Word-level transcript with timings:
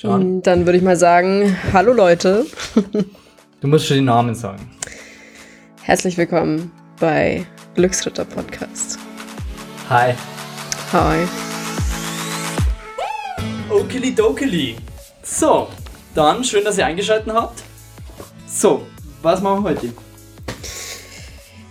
Schauen. 0.00 0.42
Dann 0.42 0.64
würde 0.64 0.78
ich 0.78 0.84
mal 0.84 0.94
sagen, 0.94 1.56
hallo 1.72 1.92
Leute. 1.92 2.46
du 3.60 3.66
musst 3.66 3.88
schon 3.88 3.96
den 3.96 4.04
Namen 4.04 4.32
sagen. 4.32 4.70
Herzlich 5.82 6.16
willkommen 6.16 6.70
bei 7.00 7.44
Glücksritter 7.74 8.24
Podcast. 8.24 8.96
Hi. 9.90 10.14
Hi. 10.92 11.26
Okili 13.68 14.14
dokili. 14.14 14.76
So, 15.24 15.66
dann 16.14 16.44
schön, 16.44 16.62
dass 16.64 16.78
ihr 16.78 16.86
eingeschaltet 16.86 17.34
habt. 17.34 17.64
So, 18.46 18.86
was 19.20 19.42
machen 19.42 19.64
wir 19.64 19.70
heute? 19.70 19.88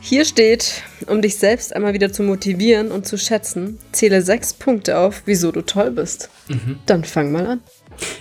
Hier 0.02 0.26
steht, 0.26 0.84
um 1.08 1.22
dich 1.22 1.38
selbst 1.38 1.74
einmal 1.74 1.94
wieder 1.94 2.12
zu 2.12 2.24
motivieren 2.24 2.92
und 2.92 3.08
zu 3.08 3.18
schätzen, 3.18 3.80
zähle 3.94 4.22
sechs 4.22 4.54
Punkte 4.54 4.98
auf, 4.98 5.22
wieso 5.24 5.54
du 5.54 5.62
toll 5.62 5.92
bist. 5.92 6.30
Mhm. 6.50 6.80
Dann 6.86 7.06
fang 7.06 7.32
mal 7.32 7.48
an. 7.48 7.62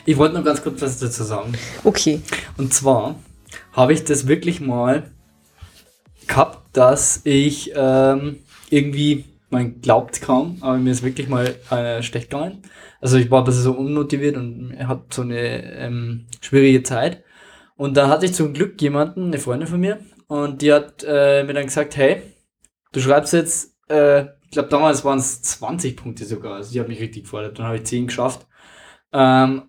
Ich 0.05 0.17
wollte 0.17 0.35
noch 0.35 0.45
ganz 0.45 0.63
kurz 0.63 0.83
was 0.83 0.99
dazu 0.99 1.25
sagen. 1.25 1.53
Okay. 1.85 2.21
Und 2.57 2.73
zwar 2.73 3.17
habe 3.73 3.93
ich 3.93 4.05
das 4.05 4.27
wirklich 4.27 4.61
mal 4.61 5.11
gehabt, 6.27 6.77
dass 6.77 7.21
ich 7.25 7.73
ähm, 7.75 8.41
irgendwie, 8.71 9.25
man 9.51 9.81
glaubt 9.81 10.21
kaum, 10.21 10.59
aber 10.61 10.79
mir 10.79 10.91
ist 10.91 11.03
wirklich 11.03 11.29
mal 11.29 11.55
äh, 11.71 12.03
schlecht 12.03 12.31
gegangen. 12.31 12.63
Also 13.01 13.19
ich 13.19 13.31
war 13.31 13.43
ein 13.43 13.45
bisschen 13.45 13.63
so 13.63 13.73
unmotiviert 13.73 14.37
und 14.37 14.77
hatte 14.87 15.05
so 15.11 15.23
eine 15.23 15.75
ähm, 15.75 16.27
schwierige 16.41 16.83
Zeit. 16.83 17.23
Und 17.77 17.97
da 17.97 18.09
hatte 18.09 18.27
ich 18.27 18.35
zum 18.35 18.53
Glück 18.53 18.81
jemanden, 18.81 19.27
eine 19.27 19.39
Freundin 19.39 19.69
von 19.69 19.81
mir, 19.81 19.99
und 20.29 20.63
die 20.63 20.73
hat 20.73 21.05
äh, 21.07 21.45
mir 21.45 21.53
dann 21.53 21.67
gesagt, 21.67 21.97
hey, 21.97 22.23
du 22.93 23.01
schreibst 23.01 23.33
jetzt, 23.33 23.75
äh, 23.89 24.23
ich 24.45 24.51
glaube 24.51 24.69
damals 24.71 25.05
waren 25.05 25.19
es 25.19 25.43
20 25.43 25.97
Punkte 25.97 26.25
sogar, 26.25 26.57
also 26.57 26.73
die 26.73 26.81
hat 26.81 26.89
mich 26.89 27.01
richtig 27.01 27.25
gefordert, 27.25 27.59
dann 27.59 27.67
habe 27.67 27.77
ich 27.77 27.85
10 27.85 28.07
geschafft. 28.09 28.47
Ähm, 29.17 29.63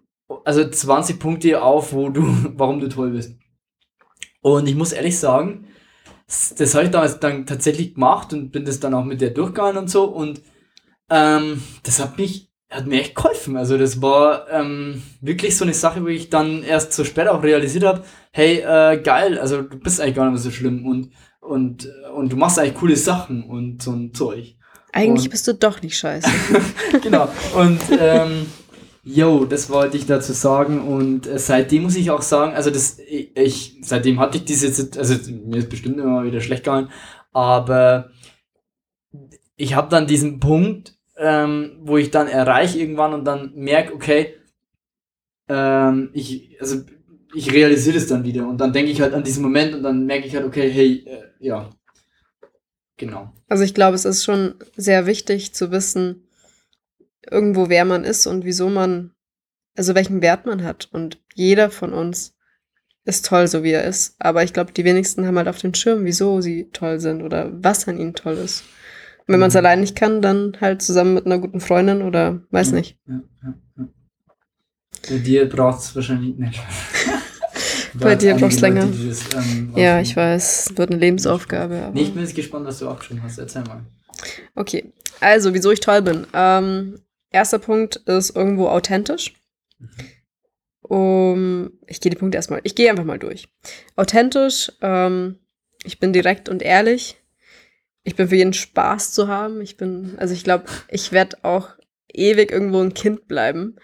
also 0.43 0.69
20 0.69 1.19
Punkte 1.19 1.61
auf, 1.61 1.93
wo 1.93 2.09
du, 2.09 2.23
warum 2.57 2.79
du 2.79 2.89
toll 2.89 3.11
bist. 3.11 3.35
Und 4.41 4.67
ich 4.67 4.75
muss 4.75 4.91
ehrlich 4.91 5.17
sagen, 5.17 5.67
das 6.27 6.75
habe 6.75 6.85
ich 6.85 6.91
damals 6.91 7.19
dann 7.19 7.45
tatsächlich 7.45 7.93
gemacht 7.93 8.33
und 8.33 8.51
bin 8.51 8.65
das 8.65 8.81
dann 8.81 8.93
auch 8.93 9.05
mit 9.05 9.21
der 9.21 9.29
durchgegangen 9.29 9.77
und 9.77 9.89
so. 9.89 10.03
Und 10.03 10.41
ähm, 11.09 11.63
das 11.83 12.01
hat 12.01 12.17
mich, 12.17 12.51
hat 12.69 12.85
mir 12.85 12.99
echt 12.99 13.15
geholfen. 13.15 13.55
Also 13.55 13.77
das 13.77 14.01
war 14.01 14.49
ähm, 14.51 15.01
wirklich 15.21 15.55
so 15.55 15.63
eine 15.63 15.73
Sache, 15.73 16.03
wo 16.03 16.07
ich 16.07 16.29
dann 16.29 16.63
erst 16.63 16.91
so 16.91 17.05
spät 17.05 17.29
auch 17.29 17.41
realisiert 17.41 17.85
habe, 17.85 18.03
hey, 18.31 18.57
äh, 18.57 19.01
geil, 19.01 19.39
also 19.39 19.61
du 19.61 19.79
bist 19.79 20.01
eigentlich 20.01 20.15
gar 20.15 20.25
nicht 20.25 20.33
mehr 20.33 20.41
so 20.41 20.51
schlimm 20.51 20.85
und, 20.85 21.11
und, 21.39 21.89
und 22.13 22.31
du 22.31 22.35
machst 22.35 22.59
eigentlich 22.59 22.75
coole 22.75 22.97
Sachen 22.97 23.43
und 23.43 23.81
so 23.81 23.91
ein 23.93 24.13
Zeug. 24.13 24.57
Eigentlich 24.91 25.25
und, 25.25 25.31
bist 25.31 25.47
du 25.47 25.53
doch 25.53 25.81
nicht 25.81 25.97
scheiße. 25.97 26.29
genau. 27.01 27.29
Und 27.55 27.79
ähm, 27.97 28.47
Jo, 29.09 29.45
das 29.45 29.69
wollte 29.69 29.95
ich 29.95 30.05
dazu 30.05 30.33
sagen 30.33 30.81
und 30.81 31.27
äh, 31.27 31.39
seitdem 31.39 31.83
muss 31.83 31.95
ich 31.95 32.11
auch 32.11 32.21
sagen, 32.21 32.53
also 32.55 32.69
das, 32.69 32.99
ich, 32.99 33.77
seitdem 33.81 34.19
hatte 34.19 34.37
ich 34.37 34.43
diese, 34.43 34.67
also 34.99 35.31
mir 35.31 35.59
ist 35.59 35.69
bestimmt 35.69 35.97
immer 35.97 36.25
wieder 36.25 36.41
schlecht 36.41 36.65
gegangen, 36.65 36.89
aber 37.31 38.11
ich 39.55 39.75
habe 39.75 39.87
dann 39.87 40.07
diesen 40.07 40.41
Punkt, 40.41 40.97
ähm, 41.15 41.77
wo 41.83 41.95
ich 41.95 42.11
dann 42.11 42.27
erreiche 42.27 42.79
irgendwann 42.79 43.13
und 43.13 43.23
dann 43.23 43.53
merke, 43.55 43.93
okay, 43.93 44.35
ähm, 45.47 46.09
ich, 46.11 46.57
also 46.59 46.81
ich 47.33 47.53
realisiere 47.53 47.95
das 47.95 48.07
dann 48.07 48.25
wieder 48.25 48.45
und 48.45 48.59
dann 48.59 48.73
denke 48.73 48.91
ich 48.91 48.99
halt 48.99 49.13
an 49.13 49.23
diesen 49.23 49.41
Moment 49.41 49.73
und 49.73 49.83
dann 49.83 50.05
merke 50.05 50.27
ich 50.27 50.35
halt, 50.35 50.45
okay, 50.45 50.69
hey, 50.69 51.05
äh, 51.07 51.23
ja, 51.39 51.69
genau. 52.97 53.33
Also 53.47 53.63
ich 53.63 53.73
glaube, 53.73 53.95
es 53.95 54.03
ist 54.03 54.25
schon 54.25 54.55
sehr 54.75 55.05
wichtig 55.05 55.53
zu 55.53 55.71
wissen, 55.71 56.26
irgendwo, 57.29 57.69
wer 57.69 57.85
man 57.85 58.03
ist 58.03 58.27
und 58.27 58.45
wieso 58.45 58.69
man, 58.69 59.11
also 59.75 59.95
welchen 59.95 60.21
Wert 60.21 60.45
man 60.45 60.63
hat. 60.63 60.89
Und 60.91 61.19
jeder 61.33 61.69
von 61.69 61.93
uns 61.93 62.35
ist 63.05 63.25
toll, 63.25 63.47
so 63.47 63.63
wie 63.63 63.71
er 63.71 63.83
ist. 63.83 64.15
Aber 64.19 64.43
ich 64.43 64.53
glaube, 64.53 64.73
die 64.73 64.83
wenigsten 64.83 65.25
haben 65.25 65.37
halt 65.37 65.47
auf 65.47 65.59
den 65.59 65.73
Schirm, 65.73 66.03
wieso 66.05 66.41
sie 66.41 66.69
toll 66.71 66.99
sind 66.99 67.21
oder 67.21 67.51
was 67.53 67.87
an 67.87 67.97
ihnen 67.97 68.13
toll 68.13 68.35
ist. 68.35 68.63
Und 69.19 69.33
wenn 69.33 69.39
man 69.39 69.49
es 69.49 69.53
mhm. 69.53 69.59
allein 69.59 69.79
nicht 69.81 69.95
kann, 69.95 70.21
dann 70.21 70.57
halt 70.59 70.81
zusammen 70.81 71.13
mit 71.13 71.25
einer 71.25 71.39
guten 71.39 71.59
Freundin 71.59 72.01
oder 72.01 72.41
weiß 72.51 72.71
nicht. 72.71 72.97
Ja, 73.07 73.21
ja, 73.43 73.53
ja. 73.77 73.87
Bei 75.09 75.17
dir 75.19 75.47
braucht 75.47 75.79
es 75.79 75.95
wahrscheinlich 75.95 76.35
nicht. 76.37 76.61
Bei 77.93 78.15
dir 78.15 78.35
braucht 78.35 78.51
es 78.51 78.59
länger. 78.59 78.85
Dieses, 78.85 79.23
ähm, 79.35 79.73
ja, 79.75 79.99
ich 79.99 80.15
weiß, 80.15 80.73
wird 80.75 80.91
eine 80.91 80.99
Lebensaufgabe. 80.99 81.91
Nee, 81.93 82.03
ich 82.03 82.13
bin 82.13 82.23
jetzt 82.23 82.35
gespannt, 82.35 82.65
was 82.65 82.79
du 82.79 82.89
auch 82.89 83.01
schon 83.01 83.23
hast. 83.23 83.37
Erzähl 83.37 83.63
mal. 83.63 83.85
Okay, 84.55 84.91
also, 85.19 85.53
wieso 85.53 85.71
ich 85.71 85.79
toll 85.79 86.01
bin. 86.01 86.27
Ähm, 86.33 86.99
Erster 87.37 87.59
Punkt 87.59 87.97
ist 88.07 88.35
irgendwo 88.35 88.67
authentisch. 88.67 89.35
Um, 90.81 91.71
ich 91.85 92.01
gehe 92.01 92.09
die 92.09 92.17
Punkte 92.17 92.37
erstmal, 92.37 92.61
ich 92.63 92.73
gehe 92.73 92.89
einfach 92.89 93.03
mal 93.03 93.19
durch. 93.19 93.47
Authentisch, 93.95 94.71
ähm, 94.81 95.37
ich 95.83 95.99
bin 95.99 96.13
direkt 96.13 96.49
und 96.49 96.63
ehrlich. 96.63 97.17
Ich 98.03 98.15
bin 98.15 98.27
für 98.27 98.37
jeden 98.37 98.53
Spaß 98.53 99.11
zu 99.11 99.27
haben. 99.27 99.61
Ich 99.61 99.77
bin, 99.77 100.15
also 100.17 100.33
ich 100.33 100.43
glaube, 100.43 100.65
ich 100.89 101.11
werde 101.11 101.37
auch 101.43 101.69
ewig 102.11 102.51
irgendwo 102.51 102.81
ein 102.81 102.95
Kind 102.95 103.27
bleiben. 103.27 103.75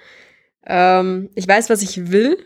Ähm, 0.65 1.29
ich 1.35 1.47
weiß, 1.47 1.69
was 1.69 1.83
ich 1.83 2.09
will. 2.09 2.37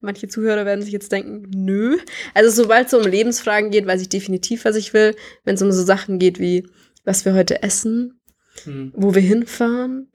Manche 0.00 0.28
Zuhörer 0.28 0.64
werden 0.64 0.82
sich 0.82 0.92
jetzt 0.92 1.10
denken, 1.10 1.50
nö. 1.50 1.98
Also 2.34 2.62
sobald 2.62 2.84
es 2.84 2.92
so 2.92 2.98
um 2.98 3.06
Lebensfragen 3.06 3.72
geht, 3.72 3.86
weiß 3.86 4.00
ich 4.00 4.10
definitiv, 4.10 4.64
was 4.64 4.76
ich 4.76 4.94
will. 4.94 5.16
Wenn 5.42 5.56
es 5.56 5.62
um 5.62 5.72
so 5.72 5.82
Sachen 5.82 6.20
geht 6.20 6.38
wie, 6.38 6.68
was 7.04 7.24
wir 7.24 7.34
heute 7.34 7.64
essen, 7.64 8.20
hm. 8.64 8.92
wo 8.94 9.14
wir 9.14 9.22
hinfahren, 9.22 10.10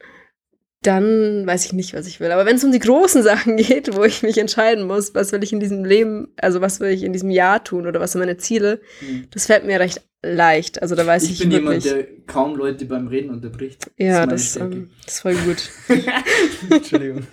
dann 0.82 1.46
weiß 1.46 1.66
ich 1.66 1.74
nicht, 1.74 1.94
was 1.94 2.08
ich 2.08 2.20
will. 2.20 2.32
Aber 2.32 2.46
wenn 2.46 2.56
es 2.56 2.64
um 2.64 2.72
die 2.72 2.80
großen 2.80 3.22
Sachen 3.30 3.58
geht, 3.58 3.96
wo 3.96 4.04
ich 4.04 4.24
mich 4.24 4.38
entscheiden 4.38 4.88
muss, 4.88 5.14
was 5.14 5.32
will 5.32 5.44
ich 5.44 5.52
in 5.52 5.60
diesem 5.60 5.84
Leben, 5.84 6.34
also 6.38 6.62
was 6.62 6.80
will 6.80 6.90
ich 6.90 7.04
in 7.04 7.14
diesem 7.14 7.30
Jahr 7.30 7.64
tun 7.64 7.88
oder 7.88 8.00
was 8.00 8.14
sind 8.14 8.20
meine 8.20 8.38
Ziele, 8.38 8.82
hm. 9.00 9.28
das 9.32 9.48
fällt 9.48 9.66
mir 9.66 9.80
recht 9.80 10.02
leicht. 10.22 10.82
Also 10.82 10.96
da 10.96 11.06
weiß 11.06 11.24
ich, 11.24 11.32
ich 11.32 11.40
bin 11.40 11.52
wirklich, 11.52 11.86
jemand, 11.86 12.08
der 12.08 12.26
kaum 12.26 12.56
Leute 12.56 12.86
beim 12.86 13.08
Reden 13.08 13.30
unterbricht. 13.30 13.90
Ja, 13.98 14.26
das, 14.26 14.54
das, 14.54 14.62
ähm, 14.62 14.90
das 15.06 15.16
ist 15.16 15.22
voll 15.22 15.36
gut. 15.36 15.70
Entschuldigung. 16.70 17.28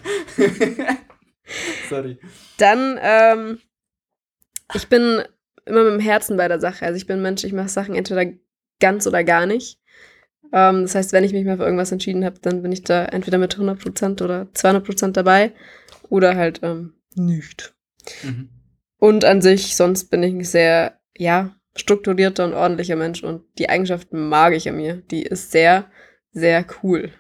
Sorry. 1.89 2.19
Dann, 2.59 2.99
ähm, 3.01 3.59
ich 4.75 4.89
bin 4.89 5.23
immer 5.65 5.85
mit 5.85 5.95
dem 5.95 6.01
Herzen 6.01 6.37
bei 6.37 6.49
der 6.49 6.61
Sache. 6.61 6.85
Also 6.85 6.97
ich 6.97 7.07
bin 7.07 7.23
Mensch, 7.23 7.45
ich 7.45 7.53
mache 7.53 7.69
Sachen 7.69 7.95
entweder 7.95 8.33
ganz 8.81 9.07
oder 9.07 9.25
gar 9.25 9.47
nicht. 9.47 9.79
Ähm, 10.53 10.83
das 10.83 10.95
heißt, 10.95 11.13
wenn 11.13 11.25
ich 11.25 11.33
mich 11.33 11.45
mal 11.45 11.57
für 11.57 11.65
irgendwas 11.65 11.93
entschieden 11.93 12.25
habe, 12.25 12.39
dann 12.41 12.63
bin 12.63 12.73
ich 12.73 12.83
da 12.83 13.05
entweder 13.05 13.39
mit 13.39 13.57
100% 13.57 14.23
oder 14.23 14.49
200% 14.55 15.13
dabei 15.13 15.53
oder 16.09 16.37
halt 16.37 16.61
ähm, 16.63 16.95
nicht. 17.15 17.75
Mhm. 18.23 18.51
Und 18.99 19.25
an 19.25 19.43
sich, 19.43 19.77
sonst 19.77 20.11
bin 20.11 20.23
ich 20.23 20.33
ein 20.33 20.45
sehr, 20.45 20.99
ja, 21.17 21.55
strukturierter 21.75 22.45
und 22.45 22.55
ordentlicher 22.55 22.97
Mensch 22.97 23.23
und 23.23 23.43
die 23.59 23.69
Eigenschaft 23.69 24.13
mag 24.13 24.55
ich 24.55 24.69
an 24.69 24.77
mir. 24.77 24.97
Die 25.11 25.23
ist 25.23 25.51
sehr, 25.51 25.91
sehr 26.33 26.65
cool. 26.83 27.11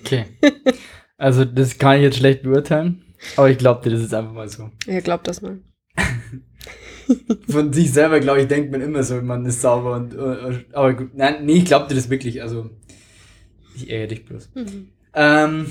Okay. 0.00 0.26
Also, 1.18 1.44
das 1.44 1.78
kann 1.78 1.98
ich 1.98 2.02
jetzt 2.02 2.16
schlecht 2.16 2.42
beurteilen, 2.42 3.14
aber 3.36 3.48
ich 3.48 3.56
glaube 3.56 3.80
dir, 3.84 3.90
das 3.90 4.02
ist 4.02 4.12
einfach 4.12 4.32
mal 4.32 4.48
so. 4.48 4.70
Ja, 4.88 4.98
glaub 4.98 5.22
das 5.22 5.40
mal. 5.40 5.60
Von 7.48 7.72
sich 7.72 7.92
selber, 7.92 8.20
glaube 8.20 8.42
ich, 8.42 8.48
denkt 8.48 8.72
man 8.72 8.80
immer 8.80 9.02
so, 9.02 9.20
man 9.22 9.46
ist 9.46 9.60
sauber 9.60 9.96
und, 9.96 10.16
uh, 10.16 10.54
aber 10.72 10.94
gut, 10.94 11.10
nein, 11.14 11.44
nee, 11.44 11.54
ich 11.54 11.64
glaube 11.64 11.88
dir 11.88 11.94
das 11.94 12.10
wirklich, 12.10 12.42
also, 12.42 12.70
ich 13.74 13.90
ärgere 13.90 14.08
dich 14.08 14.24
bloß. 14.24 14.50
Mhm. 14.54 14.88
Ähm, 15.14 15.66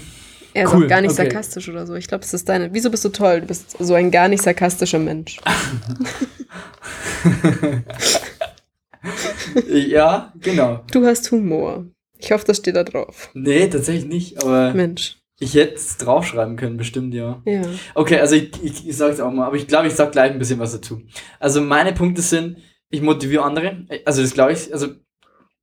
er 0.54 0.66
ist 0.66 0.74
cool. 0.74 0.86
auch 0.86 0.90
gar 0.90 1.02
nicht 1.02 1.12
okay. 1.12 1.24
sarkastisch 1.24 1.70
oder 1.70 1.88
so. 1.88 1.96
Ich 1.96 2.08
glaube, 2.08 2.26
es 2.26 2.34
ist 2.34 2.50
deine. 2.50 2.74
Wieso 2.74 2.92
bist 2.92 3.06
du 3.06 3.10
toll? 3.10 3.42
Du 3.42 3.48
bist 3.48 3.78
so 3.80 3.94
ein 3.94 4.12
gar 4.12 4.28
nicht 4.28 4.44
sarkastischer 4.44 5.00
Mensch. 5.00 5.40
ja, 9.68 10.34
genau. 10.40 10.84
Du 10.92 11.06
hast 11.06 11.32
Humor. 11.32 11.86
Ich 12.18 12.32
hoffe, 12.32 12.46
das 12.46 12.58
steht 12.58 12.76
da 12.76 12.84
drauf. 12.84 13.30
Nee, 13.34 13.68
tatsächlich 13.68 14.06
nicht, 14.06 14.44
aber. 14.44 14.74
Mensch. 14.74 15.21
Ich 15.42 15.56
hätte 15.56 15.74
es 15.74 15.98
draufschreiben 15.98 16.56
können, 16.56 16.78
bestimmt, 16.78 17.16
ja. 17.16 17.42
Ja. 17.46 17.64
Okay, 17.96 18.20
also 18.20 18.36
ich, 18.36 18.52
ich, 18.64 18.88
ich 18.88 18.96
sage 18.96 19.14
es 19.14 19.20
auch 19.20 19.32
mal, 19.32 19.48
aber 19.48 19.56
ich 19.56 19.68
glaube, 19.68 19.88
ich 19.88 19.96
sage 19.96 20.12
gleich 20.12 20.32
ein 20.32 20.38
bisschen 20.38 20.60
was 20.60 20.74
dazu. 20.74 21.02
Also 21.40 21.62
meine 21.62 21.94
Punkte 21.94 22.22
sind, 22.22 22.58
ich 22.92 23.02
motiviere 23.02 23.44
andere. 23.44 23.88
Also 24.06 24.22
das 24.22 24.36
glaube 24.36 24.54
ich, 24.54 24.72
also 24.72 24.90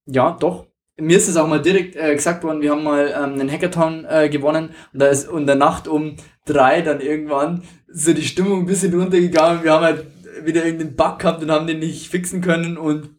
ja, 0.05 0.37
doch. 0.41 0.67
Mir 0.97 1.17
ist 1.17 1.29
es 1.29 1.37
auch 1.37 1.47
mal 1.47 1.63
direkt 1.63 1.95
äh, 1.95 2.13
gesagt 2.13 2.43
worden, 2.43 2.61
wir 2.61 2.73
haben 2.73 2.83
mal 2.83 3.07
ähm, 3.17 3.35
einen 3.35 3.49
Hackathon 3.49 4.05
äh, 4.05 4.29
gewonnen 4.29 4.71
und 4.93 4.99
da 4.99 5.07
ist 5.07 5.31
in 5.31 5.47
der 5.47 5.55
Nacht 5.55 5.87
um 5.87 6.17
drei 6.45 6.83
dann 6.83 7.01
irgendwann 7.01 7.63
so 7.87 8.13
die 8.13 8.25
Stimmung 8.25 8.63
ein 8.63 8.67
bisschen 8.67 8.93
runtergegangen. 8.99 9.63
Wir 9.63 9.75
haben 9.75 9.85
halt 9.85 10.07
wieder 10.43 10.65
irgendeinen 10.65 10.97
Bug 10.97 11.21
gehabt 11.21 11.41
und 11.41 11.53
haben 11.53 11.69
den 11.69 11.79
nicht 11.79 12.09
fixen 12.09 12.41
können 12.41 12.77
und 12.77 13.11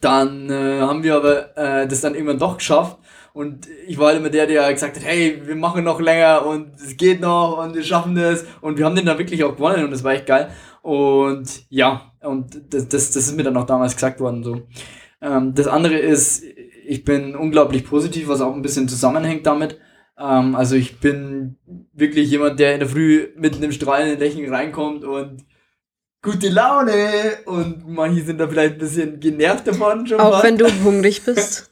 dann 0.00 0.50
äh, 0.50 0.80
haben 0.80 1.04
wir 1.04 1.14
aber 1.14 1.56
äh, 1.56 1.86
das 1.86 2.00
dann 2.00 2.14
irgendwann 2.16 2.40
doch 2.40 2.58
geschafft 2.58 2.98
und 3.34 3.66
ich 3.86 3.98
war 3.98 4.08
halt 4.08 4.18
immer 4.18 4.28
der, 4.28 4.46
der 4.46 4.70
gesagt 4.72 4.96
hat, 4.96 5.04
hey, 5.04 5.40
wir 5.44 5.54
machen 5.56 5.84
noch 5.84 6.00
länger 6.00 6.44
und 6.44 6.74
es 6.74 6.96
geht 6.96 7.20
noch 7.20 7.58
und 7.64 7.74
wir 7.74 7.82
schaffen 7.82 8.14
das. 8.14 8.44
Und 8.60 8.78
wir 8.78 8.84
haben 8.84 8.94
den 8.94 9.06
dann 9.06 9.18
wirklich 9.18 9.42
auch 9.44 9.56
gewonnen 9.56 9.84
und 9.84 9.90
das 9.90 10.04
war 10.04 10.12
echt 10.12 10.26
geil. 10.26 10.50
Und 10.82 11.64
ja, 11.70 12.12
und 12.20 12.60
das, 12.74 12.88
das, 12.88 13.10
das 13.12 13.28
ist 13.28 13.36
mir 13.36 13.44
dann 13.44 13.56
auch 13.56 13.66
damals 13.66 13.94
gesagt 13.94 14.20
worden. 14.20 14.44
So. 14.44 14.62
Ähm, 15.22 15.54
das 15.54 15.66
andere 15.66 15.96
ist, 15.96 16.44
ich 16.86 17.04
bin 17.04 17.34
unglaublich 17.34 17.86
positiv, 17.86 18.28
was 18.28 18.42
auch 18.42 18.54
ein 18.54 18.62
bisschen 18.62 18.88
zusammenhängt 18.88 19.46
damit. 19.46 19.78
Ähm, 20.18 20.54
also 20.54 20.76
ich 20.76 21.00
bin 21.00 21.56
wirklich 21.94 22.30
jemand, 22.30 22.60
der 22.60 22.74
in 22.74 22.80
der 22.80 22.88
Früh 22.88 23.28
mit 23.36 23.56
einem 23.56 23.72
strahlenden 23.72 24.18
Lächeln 24.18 24.52
reinkommt 24.52 25.04
und 25.04 25.44
gute 26.22 26.50
Laune 26.50 26.94
und 27.46 27.88
manche 27.88 28.22
sind 28.22 28.38
da 28.38 28.46
vielleicht 28.46 28.74
ein 28.74 28.78
bisschen 28.78 29.20
genervt 29.20 29.66
davon 29.66 30.06
schon 30.06 30.20
Auch 30.20 30.32
fast. 30.32 30.44
wenn 30.44 30.58
du 30.58 30.66
hungrig 30.84 31.24
bist. 31.24 31.70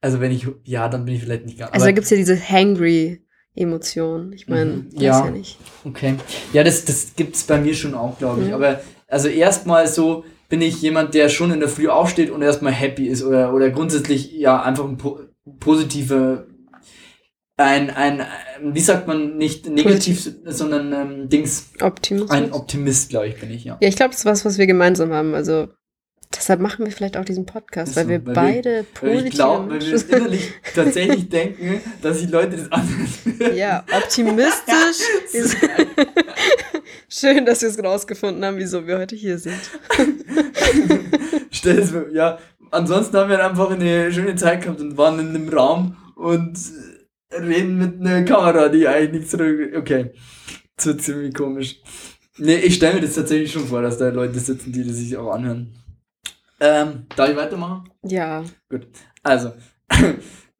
Also 0.00 0.20
wenn 0.20 0.30
ich, 0.32 0.46
ja, 0.64 0.88
dann 0.88 1.04
bin 1.04 1.14
ich 1.14 1.22
vielleicht 1.22 1.44
nicht 1.46 1.58
ganz. 1.58 1.72
Also 1.72 1.86
da 1.86 1.92
gibt 1.92 2.04
es 2.04 2.10
ja 2.10 2.16
diese 2.16 2.36
Hangry-Emotion. 2.38 4.32
Ich 4.32 4.48
meine, 4.48 4.70
Mhm. 4.70 4.92
weiß 4.94 5.02
Ja. 5.02 5.24
ja 5.24 5.30
nicht. 5.30 5.58
Okay. 5.84 6.14
Ja, 6.52 6.62
das, 6.64 6.84
das 6.84 7.14
gibt's 7.16 7.44
bei 7.44 7.60
mir 7.60 7.74
schon 7.74 7.94
auch, 7.94 8.18
glaube 8.18 8.42
ich. 8.42 8.48
Mhm. 8.48 8.54
Aber 8.54 8.80
also 9.08 9.28
erstmal 9.28 9.86
so 9.88 10.24
bin 10.48 10.62
ich 10.62 10.80
jemand, 10.80 11.14
der 11.14 11.28
schon 11.28 11.50
in 11.52 11.60
der 11.60 11.68
Früh 11.68 11.88
aufsteht 11.88 12.30
und 12.30 12.42
erstmal 12.42 12.72
happy 12.72 13.06
ist 13.06 13.22
oder, 13.22 13.52
oder 13.52 13.70
grundsätzlich 13.70 14.32
ja 14.32 14.62
einfach 14.62 14.84
ein 14.84 14.96
po 14.96 15.20
positive, 15.60 16.46
ein, 17.56 17.90
ein, 17.90 18.22
wie 18.62 18.80
sagt 18.80 19.06
man, 19.08 19.36
nicht 19.36 19.68
negativ, 19.68 20.30
sondern 20.44 20.92
ähm, 20.92 21.28
Dings, 21.28 21.70
Optimismus. 21.80 22.30
ein 22.30 22.52
Optimist, 22.52 23.08
glaube 23.10 23.28
ich, 23.28 23.36
bin 23.40 23.50
ich, 23.50 23.64
ja. 23.64 23.78
ja, 23.80 23.88
ich 23.88 23.96
glaube, 23.96 24.10
das 24.10 24.20
ist 24.20 24.24
was, 24.26 24.44
was 24.44 24.58
wir 24.58 24.66
gemeinsam 24.66 25.12
haben. 25.12 25.34
Also 25.34 25.68
deshalb 26.38 26.60
machen 26.60 26.84
wir 26.84 26.92
vielleicht 26.92 27.16
auch 27.16 27.24
diesen 27.24 27.44
Podcast, 27.46 27.96
weil 27.96 28.04
so, 28.04 28.10
wir 28.10 28.24
weil 28.26 28.34
wir- 28.34 28.34
beide 28.34 28.70
Weil 28.70 28.84
positive 29.10 29.28
ich 29.28 29.34
glaube, 29.34 29.70
weil 29.70 29.80
wir 29.80 30.16
innerlich 30.16 30.52
tatsächlich 30.74 31.28
denken, 31.30 31.80
dass 32.00 32.20
die 32.20 32.26
Leute 32.26 32.56
das 32.56 32.72
anders 32.72 33.56
Ja, 33.56 33.84
optimistisch. 33.94 35.06
ist 35.32 35.56
Schön, 37.08 37.44
dass 37.46 37.62
wir 37.62 37.68
es 37.70 37.82
rausgefunden 37.82 38.44
haben, 38.44 38.58
wieso 38.58 38.86
wir 38.86 38.98
heute 38.98 39.16
hier 39.16 39.38
sind. 39.38 39.58
Stell 41.50 41.78
es 41.78 41.92
mir, 41.92 42.06
ja. 42.12 42.38
Ansonsten 42.70 43.16
haben 43.16 43.30
wir 43.30 43.44
einfach 43.44 43.70
eine 43.70 44.12
schöne 44.12 44.36
Zeit 44.36 44.62
gehabt 44.62 44.80
und 44.80 44.96
waren 44.98 45.18
in 45.18 45.28
einem 45.30 45.48
Raum 45.48 45.96
und 46.16 46.58
reden 47.32 47.78
mit 47.78 48.00
einer 48.00 48.22
Kamera, 48.24 48.68
die 48.68 48.86
eigentlich 48.86 49.12
nichts 49.20 49.30
zurück. 49.30 49.72
Okay. 49.76 50.10
Das 50.76 50.86
wird 50.86 51.02
ziemlich 51.02 51.34
komisch. 51.34 51.80
Nee, 52.36 52.56
ich 52.56 52.74
stelle 52.76 52.96
mir 52.96 53.00
das 53.00 53.14
tatsächlich 53.14 53.50
schon 53.50 53.66
vor, 53.66 53.82
dass 53.82 53.98
da 53.98 54.10
Leute 54.10 54.38
sitzen, 54.38 54.70
die 54.70 54.86
das 54.86 54.96
sich 54.96 55.16
auch 55.16 55.32
anhören. 55.32 55.72
Ähm, 56.60 57.06
darf 57.14 57.30
ich 57.30 57.36
weitermachen? 57.36 57.88
Ja, 58.02 58.44
Also, 59.22 59.52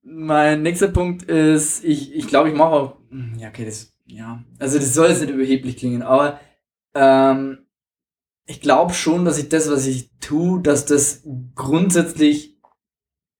mein 0.02 0.62
nächster 0.62 0.88
Punkt 0.88 1.24
ist, 1.24 1.84
ich, 1.84 2.14
ich 2.14 2.26
glaube, 2.28 2.50
ich 2.50 2.54
mache 2.54 2.70
auch, 2.70 2.96
hm, 3.10 3.34
ja, 3.38 3.48
okay, 3.48 3.64
das, 3.64 3.92
ja, 4.06 4.42
also 4.58 4.78
das 4.78 4.94
soll 4.94 5.08
jetzt 5.08 5.20
nicht 5.20 5.30
überheblich 5.32 5.76
klingen, 5.76 6.02
aber 6.02 6.40
ähm, 6.94 7.66
ich 8.46 8.60
glaube 8.60 8.94
schon, 8.94 9.24
dass 9.24 9.38
ich 9.38 9.48
das, 9.48 9.70
was 9.70 9.86
ich 9.86 10.10
tue, 10.20 10.62
dass 10.62 10.86
das 10.86 11.22
grundsätzlich 11.54 12.58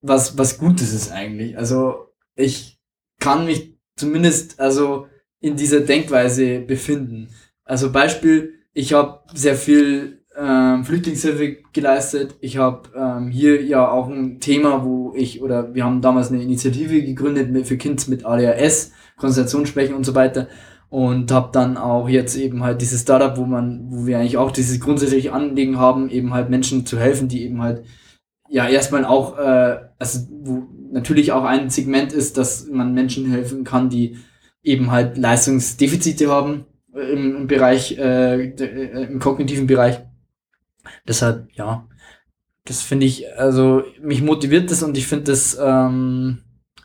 was, 0.01 0.37
was 0.37 0.59
Gutes 0.59 0.93
ist 0.93 1.11
eigentlich. 1.11 1.57
Also, 1.57 2.13
ich 2.37 2.79
kann 3.19 3.47
mich 3.47 3.79
zumindest, 3.97 4.61
also, 4.61 5.09
in 5.41 5.57
dieser 5.57 5.81
Denkweise 5.81 6.61
befinden. 6.61 7.29
Also, 7.65 7.91
Beispiel, 7.91 8.55
ich 8.75 8.93
habe 8.93 9.23
sehr 9.35 9.57
viel 9.57 10.18
ähm, 10.39 10.85
Flüchtlingshilfe 10.85 11.57
geleistet. 11.73 12.37
Ich 12.41 12.59
habe 12.59 12.89
ähm, 12.95 13.29
hier 13.29 13.63
ja 13.63 13.91
auch 13.91 14.09
ein 14.09 14.41
Thema, 14.41 14.85
wo 14.85 15.13
ich, 15.17 15.43
oder 15.43 15.75
wir 15.75 15.85
haben 15.85 16.01
damals 16.01 16.31
eine 16.31 16.43
Initiative 16.43 17.03
gegründet 17.03 17.51
mit, 17.51 17.67
für 17.67 17.77
Kids 17.77 18.07
mit 18.07 18.25
ADHS, 18.25 18.93
Konzentrationsschwächen 19.17 19.95
und 19.95 20.05
so 20.05 20.15
weiter. 20.15 20.49
Und 20.91 21.33
habe 21.33 21.51
dann 21.53 21.77
auch 21.77 22.09
jetzt 22.09 22.37
eben 22.37 22.63
halt 22.63 22.81
dieses 22.81 23.03
Startup, 23.03 23.37
wo 23.37 23.45
man, 23.45 23.89
wo 23.91 24.07
wir 24.07 24.19
eigentlich 24.19 24.39
auch 24.39 24.53
dieses 24.53 24.81
grundsätzliche 24.81 25.33
Anliegen 25.33 25.79
haben, 25.79 26.09
eben 26.09 26.33
halt 26.33 26.49
Menschen 26.49 26.87
zu 26.87 26.99
helfen, 26.99 27.29
die 27.29 27.45
eben 27.45 27.61
halt 27.61 27.85
ja 28.49 28.67
erstmal 28.67 29.05
auch, 29.05 29.39
äh, 29.39 29.81
also 29.99 30.21
wo 30.31 30.63
natürlich 30.91 31.33
auch 31.33 31.45
ein 31.45 31.69
Segment 31.69 32.13
ist, 32.13 32.39
dass 32.39 32.67
man 32.69 32.95
Menschen 32.95 33.31
helfen 33.31 33.65
kann, 33.65 33.91
die 33.91 34.17
eben 34.63 34.91
halt 34.91 35.19
Leistungsdefizite 35.19 36.31
haben 36.31 36.65
äh, 36.95 37.13
im, 37.13 37.37
im 37.37 37.47
Bereich, 37.47 37.99
äh, 37.99 38.47
äh, 38.47 39.05
im 39.05 39.19
kognitiven 39.19 39.67
Bereich. 39.67 40.01
Deshalb, 41.07 41.49
ja, 41.55 41.87
das 42.65 42.83
finde 42.83 43.07
ich, 43.07 43.25
also 43.37 43.83
mich 44.03 44.23
motiviert 44.23 44.71
das 44.71 44.83
und 44.83 44.97
ich 44.99 45.07
finde 45.07 45.25
das 45.25 45.57
ähm, 45.61 46.43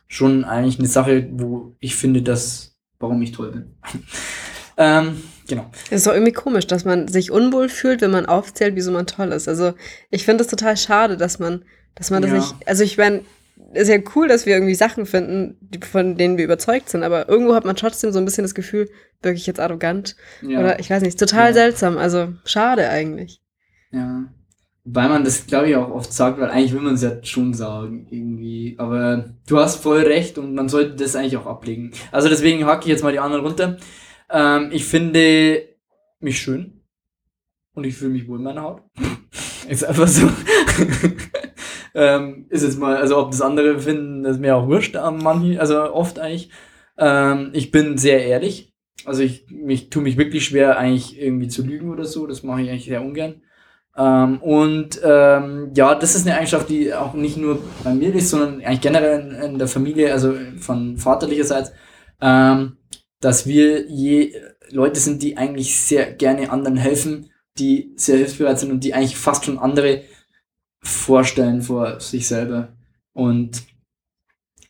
schon 0.08 0.46
eigentlich 0.46 0.80
eine 0.80 0.88
Sache, 0.88 1.28
wo 1.34 1.76
ich 1.80 1.96
finde, 1.96 2.22
dass, 2.22 2.76
warum 3.00 3.22
ich 3.22 3.32
toll 3.34 3.52
bin. 3.52 3.76
ähm, 4.78 5.22
genau. 5.48 5.70
es 5.88 5.98
ist 5.98 6.08
doch 6.08 6.14
irgendwie 6.14 6.32
komisch, 6.32 6.68
dass 6.68 6.86
man 6.86 7.08
sich 7.08 7.32
unwohl 7.32 7.70
fühlt, 7.70 8.02
wenn 8.02 8.12
man 8.12 8.26
aufzählt, 8.26 8.76
wieso 8.76 8.92
man 8.92 9.08
toll 9.08 9.32
ist. 9.32 9.48
Also 9.48 9.74
ich 10.10 10.24
finde 10.26 10.44
es 10.44 10.50
total 10.50 10.78
schade, 10.78 11.18
dass 11.18 11.40
man, 11.40 11.66
dass 11.96 12.12
man 12.12 12.22
das 12.22 12.32
Ja. 12.32 12.38
nicht. 12.38 12.56
Also 12.66 12.84
ich 12.84 12.98
meine, 12.98 13.22
ist 13.74 13.90
ja 13.90 13.98
cool, 14.16 14.28
dass 14.28 14.46
wir 14.46 14.54
irgendwie 14.56 14.76
Sachen 14.76 15.06
finden, 15.06 15.58
von 15.90 16.16
denen 16.16 16.38
wir 16.38 16.46
überzeugt 16.46 16.90
sind, 16.90 17.04
aber 17.04 17.28
irgendwo 17.28 17.56
hat 17.56 17.66
man 17.66 17.76
trotzdem 17.76 18.12
so 18.12 18.20
ein 18.20 18.26
bisschen 18.26 18.44
das 18.44 18.56
Gefühl, 18.56 18.90
wirklich 19.22 19.48
jetzt 19.48 19.60
arrogant. 19.60 20.16
Ja. 20.42 20.60
Oder 20.60 20.80
ich 20.80 20.90
weiß 20.90 21.02
nicht, 21.02 21.20
total 21.20 21.48
Ja. 21.50 21.54
seltsam. 21.54 21.98
Also 21.98 22.34
schade 22.46 22.90
eigentlich. 22.90 23.42
Ja. 23.94 24.26
Wobei 24.86 25.08
man 25.08 25.24
das, 25.24 25.48
glaube 25.48 25.70
ich, 25.70 25.76
auch 25.78 25.90
oft 25.92 26.12
sagt, 26.12 26.40
weil 26.40 26.50
eigentlich 26.50 26.74
will 26.74 26.82
man 26.82 26.96
es 26.96 27.04
ja 27.04 27.24
schon 27.24 27.54
sagen, 27.54 28.06
irgendwie. 28.10 28.76
Aber 28.78 29.34
du 29.48 29.58
hast 29.58 29.78
voll 29.78 30.02
recht 30.02 30.38
und 30.38 30.56
man 30.56 30.68
sollte 30.68 30.96
das 30.96 31.16
eigentlich 31.16 31.38
auch 31.38 31.46
ablegen. 31.46 31.92
Also 32.12 32.28
deswegen 32.28 32.66
hacke 32.66 32.82
ich 32.82 32.90
jetzt 32.90 33.04
mal 33.04 33.14
die 33.14 33.20
anderen 33.20 33.46
runter. 33.46 33.78
Ähm, 34.30 34.70
ich 34.74 34.84
finde 34.84 35.70
mich 36.20 36.40
schön 36.40 36.82
und 37.76 37.86
ich 37.86 37.96
fühle 37.96 38.12
mich 38.12 38.28
wohl 38.28 38.40
in 38.40 38.44
meiner 38.44 38.64
Haut. 38.64 38.82
ist 39.70 39.86
einfach 39.86 40.08
so. 40.08 40.28
ähm, 41.94 42.48
ist 42.50 42.64
jetzt 42.64 42.80
mal, 42.80 42.98
also 42.98 43.20
ob 43.20 43.32
das 43.32 43.42
andere 43.42 43.80
finden, 43.80 44.24
das 44.24 44.36
ist 44.36 44.42
mir 44.42 44.56
auch 44.58 44.68
wurscht 44.68 44.98
an 44.98 45.20
manchen, 45.20 45.60
also 45.60 45.94
oft 45.94 46.20
eigentlich. 46.20 46.50
Ähm, 46.98 47.52
ich 47.54 47.72
bin 47.72 47.98
sehr 47.98 48.26
ehrlich. 48.26 48.74
Also 49.06 49.24
ich 49.24 49.46
mich, 49.50 49.90
tue 49.90 50.04
mich 50.04 50.18
wirklich 50.18 50.44
schwer, 50.44 50.78
eigentlich 50.78 51.22
irgendwie 51.22 51.48
zu 51.48 51.66
lügen 51.66 51.90
oder 51.90 52.04
so. 52.04 52.28
Das 52.28 52.44
mache 52.44 52.64
ich 52.64 52.70
eigentlich 52.70 52.86
sehr 52.86 53.02
ungern. 53.02 53.43
Ähm, 53.96 54.42
und 54.42 55.00
ähm, 55.04 55.72
ja, 55.76 55.94
das 55.96 56.16
ist 56.16 56.26
eine 56.26 56.36
Eigenschaft, 56.36 56.70
die 56.70 56.94
auch 56.94 57.14
nicht 57.14 57.38
nur 57.38 57.62
bei 57.84 57.94
mir 57.94 58.14
ist, 58.16 58.30
sondern 58.30 58.62
eigentlich 58.62 58.82
generell 58.82 59.20
in, 59.20 59.32
in 59.36 59.60
der 59.60 59.68
Familie, 59.68 60.12
also 60.12 60.34
von 60.60 60.98
vaterlicherseits, 60.98 61.72
ähm, 62.22 62.78
dass 63.20 63.46
wir 63.46 63.88
je 63.88 64.36
Leute 64.70 65.00
sind, 65.00 65.22
die 65.22 65.38
eigentlich 65.38 65.80
sehr 65.80 66.12
gerne 66.14 66.50
anderen 66.52 66.78
helfen, 66.78 67.30
die 67.60 67.94
sehr 67.96 68.18
hilfsbereit 68.18 68.60
sind 68.60 68.72
und 68.72 68.84
die 68.84 68.94
eigentlich 68.94 69.18
fast 69.18 69.46
schon 69.46 69.60
andere 69.60 70.04
vorstellen 70.82 71.62
vor 71.62 72.00
sich 72.00 72.28
selber. 72.28 72.76
Und 73.14 73.64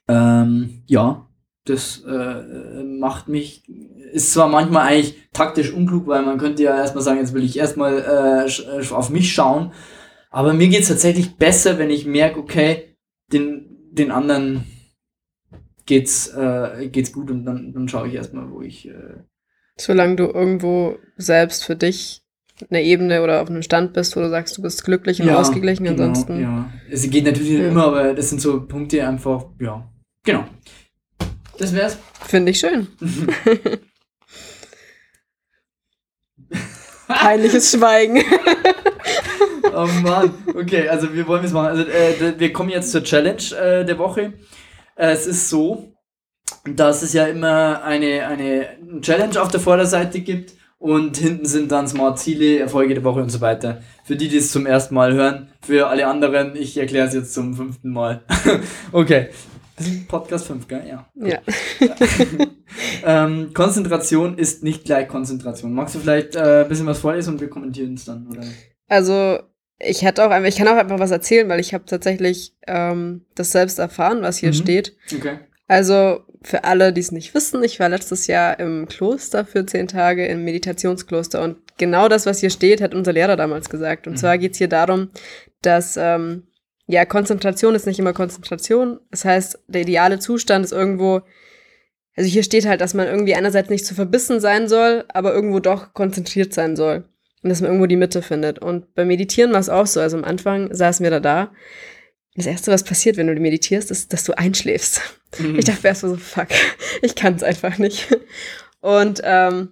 ähm, 0.09 0.83
ja, 0.85 1.22
das 1.65 2.03
äh, 2.05 2.83
macht 2.83 3.27
mich, 3.29 3.63
ist 4.11 4.33
zwar 4.33 4.47
manchmal 4.49 4.87
eigentlich 4.87 5.15
taktisch 5.33 5.71
unklug, 5.71 6.07
weil 6.07 6.23
man 6.23 6.37
könnte 6.37 6.63
ja 6.63 6.75
erstmal 6.75 7.03
sagen, 7.03 7.19
jetzt 7.19 7.33
will 7.33 7.43
ich 7.43 7.57
erstmal 7.57 7.99
äh, 7.99 8.93
auf 8.93 9.09
mich 9.09 9.33
schauen, 9.33 9.71
aber 10.29 10.53
mir 10.53 10.67
geht's 10.67 10.89
tatsächlich 10.89 11.35
besser, 11.37 11.77
wenn 11.77 11.89
ich 11.89 12.05
merke, 12.05 12.39
okay, 12.39 12.95
den, 13.31 13.89
den 13.91 14.11
anderen 14.11 14.65
geht's, 15.85 16.27
äh, 16.29 16.89
geht's 16.91 17.11
gut 17.13 17.31
und 17.31 17.45
dann, 17.45 17.73
dann 17.73 17.87
schaue 17.87 18.07
ich 18.07 18.13
erstmal, 18.15 18.49
wo 18.51 18.61
ich. 18.61 18.87
Äh, 18.87 19.23
Solange 19.77 20.15
du 20.15 20.25
irgendwo 20.25 20.97
selbst 21.17 21.63
für 21.63 21.75
dich 21.75 22.21
eine 22.69 22.83
Ebene 22.83 23.23
oder 23.23 23.41
auf 23.41 23.49
einem 23.49 23.63
Stand 23.63 23.93
bist, 23.93 24.15
wo 24.15 24.19
du 24.21 24.29
sagst, 24.29 24.57
du 24.57 24.61
bist 24.61 24.83
glücklich 24.85 25.21
und 25.21 25.29
ausgeglichen, 25.29 25.85
genau, 25.85 26.03
ansonsten. 26.03 26.41
Ja, 26.41 26.69
es 26.89 27.09
geht 27.09 27.25
natürlich 27.25 27.51
nicht 27.51 27.61
Ja. 27.61 27.67
immer, 27.69 27.85
aber 27.85 28.13
das 28.13 28.29
sind 28.29 28.41
so 28.41 28.65
Punkte 28.65 29.05
einfach, 29.07 29.45
ja. 29.59 29.89
Genau. 30.25 30.45
Das 31.63 31.73
wär's. 31.73 31.97
Finde 32.27 32.51
ich 32.51 32.59
schön. 32.59 32.89
Peinliches 37.07 37.71
Schweigen. 37.71 38.21
Oh 39.75 39.87
Mann. 40.03 40.31
Okay, 40.53 40.87
also 40.89 41.11
wir 41.15 41.25
wollen 41.25 41.45
es 41.45 41.51
machen. 41.51 41.65
Also 41.67 41.83
äh, 41.83 42.37
wir 42.37 42.53
kommen 42.53 42.69
jetzt 42.69 42.91
zur 42.91 43.03
Challenge 43.03 43.41
äh, 43.59 43.83
der 43.85 43.97
Woche. 43.97 44.33
Äh, 44.95 45.13
es 45.13 45.25
ist 45.25 45.49
so, 45.49 45.95
dass 46.65 47.01
es 47.01 47.13
ja 47.13 47.25
immer 47.25 47.81
eine, 47.81 48.27
eine 48.27 48.67
Challenge 49.01 49.41
auf 49.41 49.47
der 49.47 49.61
Vorderseite 49.61 50.19
gibt 50.19 50.53
und 50.77 51.17
hinten 51.17 51.45
sind 51.45 51.71
dann 51.71 51.87
Smart 51.87 52.19
Ziele, 52.19 52.59
Erfolge 52.59 52.93
der 52.93 53.03
Woche 53.03 53.21
und 53.21 53.29
so 53.29 53.41
weiter. 53.41 53.81
Für 54.03 54.15
die, 54.15 54.27
die 54.27 54.37
es 54.37 54.51
zum 54.51 54.67
ersten 54.67 54.93
Mal 54.93 55.13
hören, 55.13 55.49
für 55.61 55.87
alle 55.87 56.05
anderen, 56.05 56.55
ich 56.55 56.77
erkläre 56.77 57.07
es 57.07 57.15
jetzt 57.15 57.33
zum 57.33 57.55
fünften 57.55 57.91
Mal. 57.91 58.21
okay. 58.91 59.29
Das 59.77 59.87
ist 59.87 60.07
Podcast 60.07 60.45
5, 60.47 60.67
gell? 60.67 60.83
Ja. 60.87 61.07
Ja. 61.15 61.39
ähm, 63.05 63.53
Konzentration 63.53 64.37
ist 64.37 64.63
nicht 64.63 64.83
gleich 64.85 65.07
Konzentration. 65.07 65.73
Magst 65.73 65.95
du 65.95 65.99
vielleicht 65.99 66.35
äh, 66.35 66.61
ein 66.63 66.69
bisschen 66.69 66.85
was 66.85 66.99
vorlesen 66.99 67.33
und 67.35 67.41
wir 67.41 67.49
kommentieren 67.49 67.95
es 67.95 68.05
dann? 68.05 68.27
Oder? 68.27 68.41
Also, 68.87 69.39
ich 69.79 70.03
hätte 70.03 70.25
auch 70.25 70.29
einfach, 70.31 70.47
ich 70.49 70.57
kann 70.57 70.67
auch 70.67 70.77
einfach 70.77 70.99
was 70.99 71.11
erzählen, 71.11 71.49
weil 71.49 71.59
ich 71.59 71.73
habe 71.73 71.85
tatsächlich 71.85 72.53
ähm, 72.67 73.25
das 73.35 73.51
selbst 73.51 73.79
erfahren, 73.79 74.21
was 74.21 74.37
hier 74.37 74.49
Mhm. 74.49 74.53
steht. 74.53 74.95
Okay. 75.13 75.39
Also, 75.67 76.21
für 76.43 76.65
alle, 76.65 76.91
die 76.93 77.01
es 77.01 77.11
nicht 77.11 77.33
wissen, 77.33 77.63
ich 77.63 77.79
war 77.79 77.89
letztes 77.89 78.27
Jahr 78.27 78.59
im 78.59 78.85
Kloster 78.87 79.45
für 79.45 79.65
zehn 79.65 79.87
Tage, 79.87 80.25
im 80.27 80.43
Meditationskloster. 80.43 81.41
Und 81.41 81.57
genau 81.77 82.09
das, 82.09 82.25
was 82.25 82.39
hier 82.41 82.49
steht, 82.49 82.81
hat 82.81 82.93
unser 82.93 83.13
Lehrer 83.13 83.37
damals 83.37 83.69
gesagt. 83.69 84.05
Und 84.07 84.13
Mhm. 84.13 84.17
zwar 84.17 84.37
geht 84.37 84.51
es 84.51 84.57
hier 84.57 84.67
darum, 84.67 85.09
dass 85.61 85.97
ähm, 85.97 86.43
ja, 86.87 87.05
Konzentration 87.05 87.75
ist 87.75 87.87
nicht 87.87 87.99
immer 87.99 88.13
Konzentration. 88.13 88.99
Das 89.09 89.25
heißt, 89.25 89.59
der 89.67 89.81
ideale 89.81 90.19
Zustand 90.19 90.65
ist 90.65 90.71
irgendwo 90.71 91.21
also 92.15 92.29
hier 92.29 92.43
steht 92.43 92.67
halt, 92.67 92.81
dass 92.81 92.93
man 92.93 93.07
irgendwie 93.07 93.35
einerseits 93.35 93.69
nicht 93.69 93.85
zu 93.85 93.95
verbissen 93.95 94.39
sein 94.39 94.67
soll, 94.67 95.05
aber 95.09 95.33
irgendwo 95.33 95.59
doch 95.59 95.93
konzentriert 95.93 96.53
sein 96.53 96.75
soll. 96.75 97.05
Und 97.41 97.49
dass 97.49 97.59
man 97.59 97.69
irgendwo 97.69 97.87
die 97.87 97.97
Mitte 97.97 98.21
findet. 98.21 98.59
Und 98.59 98.93
beim 98.95 99.07
Meditieren 99.07 99.51
war 99.51 99.59
es 99.59 99.69
auch 99.69 99.87
so. 99.87 99.99
Also 99.99 100.17
am 100.17 100.23
Anfang 100.23 100.73
saßen 100.73 101.03
wir 101.03 101.09
da 101.09 101.19
da. 101.19 101.51
Das 102.35 102.45
Erste, 102.45 102.71
was 102.71 102.83
passiert, 102.83 103.17
wenn 103.17 103.27
du 103.27 103.35
meditierst, 103.35 103.91
ist, 103.91 104.13
dass 104.13 104.23
du 104.23 104.37
einschläfst. 104.37 105.01
Mhm. 105.39 105.59
Ich 105.59 105.65
dachte 105.65 105.87
erst 105.87 106.01
so, 106.01 106.15
fuck, 106.15 106.47
ich 107.01 107.15
kann 107.15 107.35
es 107.35 107.43
einfach 107.43 107.77
nicht. 107.79 108.07
Und 108.81 109.21
ähm, 109.23 109.71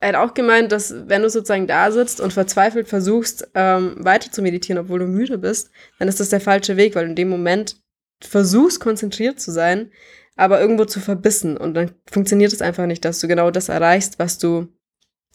er 0.00 0.08
hat 0.08 0.16
auch 0.16 0.34
gemeint, 0.34 0.72
dass 0.72 0.94
wenn 1.08 1.22
du 1.22 1.28
sozusagen 1.28 1.66
da 1.66 1.92
sitzt 1.92 2.20
und 2.20 2.32
verzweifelt 2.32 2.88
versuchst, 2.88 3.50
ähm, 3.54 3.96
weiter 3.98 4.32
zu 4.32 4.40
meditieren, 4.40 4.80
obwohl 4.80 4.98
du 4.98 5.06
müde 5.06 5.36
bist, 5.36 5.70
dann 5.98 6.08
ist 6.08 6.20
das 6.20 6.30
der 6.30 6.40
falsche 6.40 6.78
Weg, 6.78 6.94
weil 6.94 7.04
du 7.04 7.10
in 7.10 7.16
dem 7.16 7.28
Moment 7.28 7.76
versuchst, 8.22 8.80
konzentriert 8.80 9.40
zu 9.40 9.50
sein, 9.50 9.92
aber 10.36 10.58
irgendwo 10.58 10.86
zu 10.86 11.00
verbissen. 11.00 11.58
Und 11.58 11.74
dann 11.74 11.92
funktioniert 12.10 12.52
es 12.52 12.62
einfach 12.62 12.86
nicht, 12.86 13.04
dass 13.04 13.20
du 13.20 13.28
genau 13.28 13.50
das 13.50 13.68
erreichst, 13.68 14.18
was 14.18 14.38
du, 14.38 14.68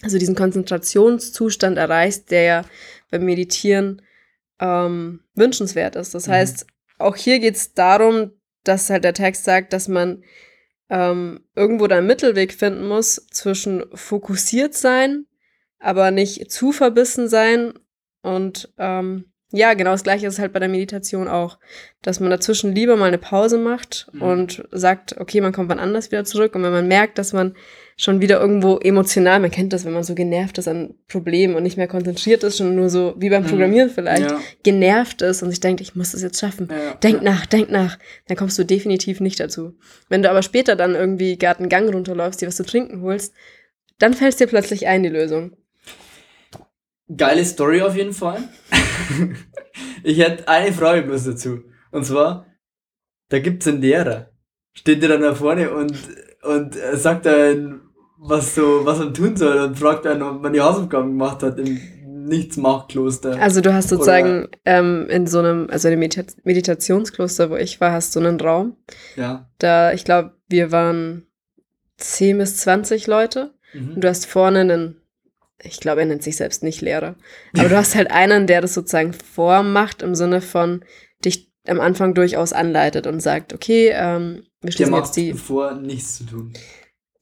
also 0.01 0.17
diesen 0.17 0.36
Konzentrationszustand 0.36 1.77
erreichst, 1.77 2.31
der 2.31 2.41
ja 2.41 2.65
beim 3.12 3.24
Meditieren 3.24 4.01
ähm, 4.60 5.22
wünschenswert 5.36 5.95
ist. 5.95 6.15
Das 6.15 6.25
mhm. 6.25 6.31
heißt, 6.31 6.67
auch 6.98 7.15
hier 7.15 7.38
geht 7.39 7.55
es 7.55 7.74
darum, 7.74 8.31
dass 8.63 8.89
halt 8.89 9.03
der 9.03 9.13
Text 9.13 9.43
sagt, 9.43 9.74
dass 9.74 9.88
man 9.88 10.24
ähm, 10.89 11.45
irgendwo 11.55 11.87
da 11.87 11.97
einen 11.97 12.07
Mittelweg 12.07 12.53
finden 12.53 12.87
muss 12.87 13.27
zwischen 13.31 13.85
fokussiert 13.93 14.73
sein, 14.73 15.25
aber 15.79 16.11
nicht 16.11 16.51
zu 16.51 16.71
verbissen 16.71 17.27
sein. 17.27 17.73
Und 18.21 18.73
ähm, 18.77 19.33
ja, 19.55 19.74
genau 19.74 19.91
das 19.91 20.03
gleiche 20.03 20.27
ist 20.27 20.39
halt 20.39 20.53
bei 20.53 20.59
der 20.59 20.69
Meditation 20.69 21.27
auch, 21.27 21.57
dass 22.01 22.19
man 22.19 22.29
dazwischen 22.29 22.75
lieber 22.75 22.95
mal 22.95 23.07
eine 23.07 23.17
Pause 23.17 23.57
macht 23.57 24.07
mhm. 24.12 24.21
und 24.21 24.67
sagt, 24.71 25.17
okay, 25.19 25.41
man 25.41 25.53
kommt 25.53 25.69
wann 25.69 25.79
anders 25.79 26.12
wieder 26.12 26.25
zurück. 26.25 26.55
Und 26.55 26.63
wenn 26.63 26.71
man 26.71 26.88
merkt, 26.88 27.17
dass 27.17 27.33
man 27.33 27.55
schon 27.97 28.21
wieder 28.21 28.39
irgendwo 28.39 28.77
emotional, 28.77 29.39
man 29.39 29.51
kennt 29.51 29.71
das, 29.71 29.85
wenn 29.85 29.93
man 29.93 30.03
so 30.03 30.15
genervt 30.15 30.57
ist 30.57 30.67
an 30.67 30.95
Problemen 31.07 31.55
und 31.55 31.63
nicht 31.63 31.77
mehr 31.77 31.88
konzentriert 31.88 32.43
ist, 32.43 32.57
schon 32.57 32.75
nur 32.75 32.89
so 32.89 33.15
wie 33.17 33.29
beim 33.29 33.43
mhm. 33.43 33.47
Programmieren 33.47 33.89
vielleicht, 33.89 34.29
ja. 34.29 34.39
genervt 34.63 35.21
ist 35.21 35.41
und 35.41 35.50
sich 35.50 35.62
denkt, 35.62 35.81
ich 35.81 35.95
muss 35.95 36.12
das 36.12 36.21
jetzt 36.21 36.39
schaffen. 36.39 36.67
Ja, 36.69 36.95
denk 36.95 37.17
ja. 37.17 37.31
nach, 37.31 37.45
denk 37.45 37.71
nach. 37.71 37.97
Dann 38.27 38.38
kommst 38.38 38.59
du 38.59 38.65
definitiv 38.65 39.21
nicht 39.21 39.39
dazu. 39.39 39.74
Wenn 40.09 40.21
du 40.21 40.29
aber 40.29 40.41
später 40.41 40.75
dann 40.75 40.95
irgendwie 40.95 41.38
gerade 41.38 41.59
einen 41.59 41.69
Gang 41.69 41.93
runterläufst, 41.93 42.41
dir 42.41 42.47
was 42.47 42.57
zu 42.57 42.65
trinken 42.65 43.01
holst, 43.01 43.33
dann 44.00 44.13
fällt 44.13 44.39
dir 44.39 44.47
plötzlich 44.47 44.88
ein, 44.88 45.03
die 45.03 45.09
Lösung. 45.09 45.55
Geile 47.15 47.45
Story 47.45 47.81
auf 47.81 47.95
jeden 47.95 48.13
Fall. 48.13 48.43
ich 50.03 50.19
hätte 50.19 50.47
eine 50.47 50.74
Frage 50.74 51.03
bloß 51.03 51.25
dazu. 51.25 51.59
Und 51.91 52.05
zwar, 52.05 52.47
da 53.29 53.39
gibt's 53.39 53.67
einen 53.67 53.81
Lehrer. 53.81 54.31
Steht 54.74 55.01
der 55.01 55.09
dann 55.09 55.21
da 55.21 55.35
vorne 55.35 55.71
und, 55.71 55.93
und 56.43 56.75
sagt 56.93 57.25
dann, 57.25 57.81
was 58.17 58.55
so, 58.55 58.85
was 58.85 59.00
man 59.00 59.13
tun 59.13 59.35
soll 59.35 59.57
und 59.59 59.77
fragt 59.77 60.05
einen, 60.07 60.24
ob 60.24 60.41
man 60.41 60.53
die 60.53 60.62
Hausaufgaben 60.62 61.12
gemacht 61.12 61.43
hat 61.43 61.59
im 61.59 61.79
Nichtsmachkloster. 62.25 63.39
Also 63.39 63.62
du 63.62 63.74
hast 63.74 63.89
sozusagen 63.89 64.47
ähm, 64.65 65.07
in 65.09 65.27
so 65.27 65.39
einem, 65.39 65.69
also 65.69 65.88
in 65.88 65.93
dem 65.93 66.00
Medita 66.00 66.24
Meditationskloster, 66.43 67.50
wo 67.50 67.55
ich 67.55 67.79
war, 67.79 67.91
hast 67.91 68.15
du 68.15 68.19
einen 68.19 68.39
Raum. 68.39 68.77
Ja. 69.15 69.50
Da, 69.59 69.93
ich 69.93 70.05
glaube, 70.05 70.31
wir 70.50 70.71
waren 70.71 71.27
10 71.97 72.38
bis 72.39 72.57
20 72.57 73.07
Leute. 73.07 73.53
Mhm. 73.74 73.93
Und 73.95 74.03
du 74.03 74.07
hast 74.07 74.25
vorne 74.25 74.62
einen, 74.62 75.01
ich 75.62 75.79
glaube, 75.79 76.01
er 76.01 76.07
nennt 76.07 76.24
sich 76.24 76.38
selbst 76.38 76.63
nicht 76.63 76.81
Lehrer. 76.81 77.15
Aber 77.57 77.69
du 77.69 77.77
hast 77.77 77.95
halt 77.95 78.12
einen, 78.12 78.47
der 78.47 78.62
das 78.62 78.74
sozusagen 78.74 79.13
vormacht 79.13 80.01
im 80.01 80.15
Sinne 80.15 80.41
von 80.41 80.83
dich 81.24 81.51
am 81.67 81.79
Anfang 81.79 82.13
durchaus 82.13 82.53
anleitet 82.53 83.07
und 83.07 83.19
sagt, 83.21 83.53
okay, 83.53 83.91
ähm, 83.93 84.43
wir 84.62 84.71
schließen 84.71 84.93
der 84.93 85.01
jetzt 85.01 85.15
die. 85.15 85.33
vor, 85.33 85.75
nichts 85.75 86.17
zu 86.17 86.25
tun. 86.25 86.53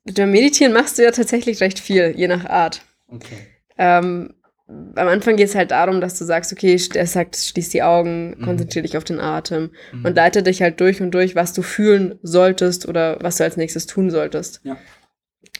Mit 0.03 0.17
dem 0.17 0.31
Meditieren 0.31 0.73
machst 0.73 0.97
du 0.97 1.03
ja 1.03 1.11
tatsächlich 1.11 1.61
recht 1.61 1.79
viel, 1.79 2.13
je 2.15 2.27
nach 2.27 2.45
Art. 2.45 2.81
Okay. 3.07 3.37
Ähm, 3.77 4.33
am 4.67 5.07
Anfang 5.07 5.35
geht 5.35 5.47
es 5.47 5.55
halt 5.55 5.71
darum, 5.71 6.01
dass 6.01 6.17
du 6.17 6.25
sagst, 6.25 6.51
okay, 6.51 6.79
er 6.93 7.07
sagt, 7.07 7.35
schließ 7.35 7.69
die 7.69 7.83
Augen, 7.83 8.35
mhm. 8.37 8.43
konzentriere 8.43 8.83
dich 8.83 8.97
auf 8.97 9.03
den 9.03 9.19
Atem 9.19 9.71
mhm. 9.91 10.05
und 10.05 10.15
leite 10.15 10.43
dich 10.43 10.61
halt 10.61 10.79
durch 10.79 11.01
und 11.01 11.11
durch, 11.11 11.35
was 11.35 11.53
du 11.53 11.61
fühlen 11.61 12.19
solltest 12.21 12.87
oder 12.87 13.17
was 13.21 13.37
du 13.37 13.43
als 13.43 13.57
nächstes 13.57 13.85
tun 13.85 14.09
solltest. 14.09 14.61
Ja. 14.63 14.77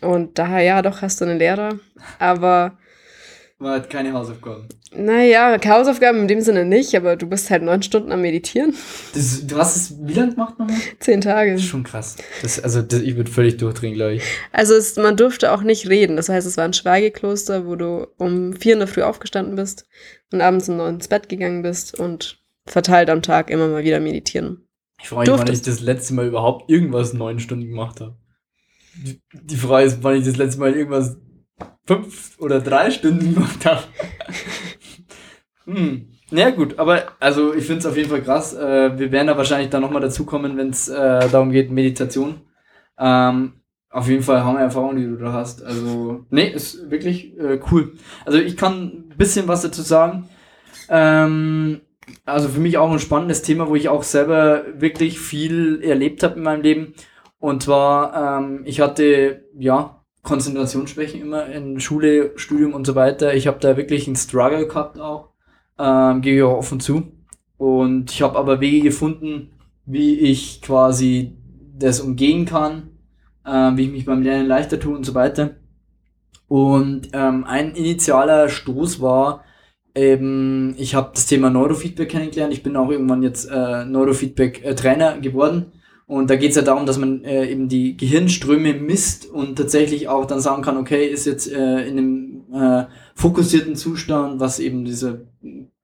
Und 0.02 0.38
daher, 0.38 0.62
ja, 0.62 0.82
doch 0.82 1.02
hast 1.02 1.22
du 1.22 1.26
einen 1.26 1.40
Lehrer, 1.40 1.80
aber 2.20 2.78
man 3.64 3.76
hat 3.76 3.90
keine 3.90 4.12
Hausaufgaben. 4.12 4.68
Naja, 4.94 5.58
Hausaufgaben 5.66 6.20
in 6.20 6.28
dem 6.28 6.42
Sinne 6.42 6.66
nicht, 6.66 6.94
aber 6.96 7.16
du 7.16 7.28
bist 7.28 7.50
halt 7.50 7.64
neun 7.64 7.82
Stunden 7.82 8.12
am 8.12 8.22
Meditieren. 8.22 8.76
Das, 9.14 9.48
du 9.48 9.56
hast 9.56 9.78
es 9.78 9.96
wie 10.06 10.14
lange 10.14 10.32
gemacht 10.32 10.60
nochmal? 10.60 10.76
Zehn 11.00 11.22
Tage. 11.22 11.54
Das 11.54 11.62
ist 11.62 11.68
schon 11.68 11.86
krass. 11.86 12.18
Das, 12.42 12.60
also 12.60 12.82
das, 12.82 13.02
ich 13.02 13.16
würde 13.16 13.32
völlig 13.32 13.56
durchdrehen, 13.56 13.94
glaube 13.94 14.16
ich. 14.16 14.24
Also 14.52 14.74
es, 14.74 14.98
man 14.98 15.16
durfte 15.16 15.54
auch 15.54 15.64
nicht 15.64 15.88
reden. 15.88 16.18
Das 16.18 16.28
heißt, 16.28 16.46
es 16.46 16.58
war 16.58 16.66
ein 16.66 16.74
Schweigekloster, 16.74 17.66
wo 17.66 17.78
du 17.78 18.08
um 18.18 18.52
vier 18.52 18.74
in 18.74 18.80
der 18.80 18.90
Früh 18.90 19.04
aufgestanden 19.04 19.56
bist 19.56 19.88
und 20.34 20.42
abends 20.42 20.68
um 20.68 20.76
neun 20.76 20.96
ins 20.96 21.08
Bett 21.08 21.30
gegangen 21.30 21.62
bist 21.62 21.98
und 21.98 22.44
verteilt 22.66 23.10
am 23.10 23.22
Tag 23.22 23.50
immer 23.50 23.70
mal 23.70 23.86
wieder 23.86 24.02
meditieren. 24.02 24.68
Ich 25.02 25.08
freue 25.08 25.30
mich, 25.30 25.40
wann 25.40 25.54
ich 25.54 25.62
das 25.62 25.80
letzte 25.80 26.14
Mal 26.16 26.28
überhaupt 26.28 26.70
irgendwas 26.70 27.14
neun 27.14 27.40
Stunden 27.40 27.70
gemacht 27.70 28.02
habe. 28.02 28.18
Die, 29.34 29.56
Frage 29.56 29.88
ist, 29.88 30.04
wann 30.04 30.16
ich 30.16 30.26
das 30.26 30.38
letzte 30.38 30.60
Mal 30.60 30.76
irgendwas 30.76 31.18
fünf 31.86 32.38
oder 32.40 32.60
drei 32.60 32.92
Stunden 32.92 33.34
gemacht 33.34 33.66
habe. 33.66 33.84
hm. 35.66 36.10
Na 36.32 36.50
gut, 36.50 36.80
aber 36.80 37.04
also 37.20 37.54
ich 37.54 37.66
finde 37.66 37.80
es 37.80 37.86
auf 37.86 37.96
jeden 37.96 38.10
Fall 38.10 38.24
krass. 38.24 38.54
Äh, 38.54 38.98
wir 38.98 39.12
werden 39.12 39.28
da 39.28 39.38
wahrscheinlich 39.38 39.70
dann 39.70 39.82
nochmal 39.82 40.02
dazukommen, 40.02 40.58
wenn 40.58 40.70
es 40.70 40.90
äh, 40.90 41.30
darum 41.30 41.52
geht, 41.52 41.70
Meditation. 41.70 42.42
Ähm, 42.98 43.54
auf 43.92 44.10
jeden 44.10 44.24
Fall 44.24 44.44
haben 44.44 44.56
wir 44.56 44.64
Erfahrungen, 44.64 44.98
die 44.98 45.06
du 45.06 45.18
da 45.18 45.32
hast. 45.34 45.64
Also, 45.64 46.26
nee, 46.32 46.48
ist 46.48 46.90
wirklich 46.90 47.38
äh, 47.38 47.60
cool. 47.72 47.94
Also 48.26 48.40
ich 48.40 48.58
kann 48.58 49.10
ein 49.12 49.18
bisschen 49.18 49.48
was 49.48 49.62
dazu 49.62 49.84
sagen. 49.84 50.28
Ähm, 50.90 51.82
also 52.26 52.50
für 52.50 52.60
mich 52.60 52.80
auch 52.80 52.92
ein 52.92 53.00
spannendes 53.00 53.44
Thema, 53.44 53.70
wo 53.70 53.76
ich 53.76 53.90
auch 53.90 54.02
selber 54.02 54.66
wirklich 54.76 55.20
viel 55.20 55.82
erlebt 55.84 56.24
habe 56.24 56.38
in 56.38 56.44
meinem 56.44 56.64
Leben. 56.64 56.96
Und 57.44 57.62
zwar, 57.62 58.40
ähm, 58.40 58.62
ich 58.64 58.80
hatte, 58.80 59.44
ja, 59.60 60.02
Konzentrationsschwächen 60.22 61.20
immer 61.20 61.48
in 61.48 61.82
Schule, 61.82 62.32
Studium 62.38 62.74
und 62.74 62.88
so 62.88 62.96
weiter. 62.96 63.34
Ich 63.34 63.48
habe 63.48 63.60
da 63.60 63.76
wirklich 63.76 64.08
einen 64.08 64.16
Struggle 64.16 64.66
gehabt 64.66 64.98
auch, 64.98 65.32
ähm, 65.78 66.22
gebe 66.22 66.38
ich 66.38 66.44
auch 66.44 66.60
offen 66.60 66.80
zu. 66.80 67.12
Und 67.58 68.12
ich 68.12 68.22
habe 68.22 68.40
aber 68.40 68.62
Wege 68.62 68.80
gefunden, 68.80 69.52
wie 69.86 70.18
ich 70.20 70.62
quasi 70.62 71.36
das 71.78 72.00
umgehen 72.00 72.46
kann, 72.46 72.92
äh, 73.46 73.72
wie 73.76 73.88
ich 73.88 73.92
mich 73.92 74.06
beim 74.06 74.22
Lernen 74.22 74.48
leichter 74.48 74.80
tue 74.80 74.96
und 74.96 75.06
so 75.06 75.14
weiter. 75.14 75.58
Und 76.48 77.10
ähm, 77.12 77.44
ein 77.44 77.76
initialer 77.76 78.48
Stoß 78.48 79.02
war 79.02 79.44
eben, 79.94 80.76
ich 80.78 80.96
habe 80.96 81.12
das 81.14 81.26
Thema 81.26 81.50
Neurofeedback 81.50 82.08
kennengelernt. 82.08 82.54
Ich 82.54 82.64
bin 82.64 82.78
auch 82.78 82.90
irgendwann 82.90 83.22
jetzt 83.22 83.52
äh, 83.52 83.84
Neurofeedback-Trainer 83.84 85.20
geworden 85.20 85.74
und 86.14 86.30
da 86.30 86.36
geht 86.36 86.52
es 86.52 86.56
ja 86.56 86.62
darum, 86.62 86.86
dass 86.86 87.00
man 87.00 87.24
äh, 87.24 87.48
eben 87.48 87.68
die 87.68 87.98
Gehirnströme 87.98 88.76
misst 88.76 89.26
und 89.26 89.58
tatsächlich 89.58 90.08
auch 90.08 90.26
dann 90.26 90.40
sagen 90.40 90.62
kann, 90.62 90.78
okay, 90.78 91.08
ist 91.08 91.26
jetzt 91.26 91.52
äh, 91.52 91.88
in 91.88 91.98
einem 91.98 92.44
äh, 92.54 92.86
fokussierten 93.16 93.76
Zustand, 93.76 94.40
was 94.40 94.60
eben 94.60 94.86
diese 94.86 95.26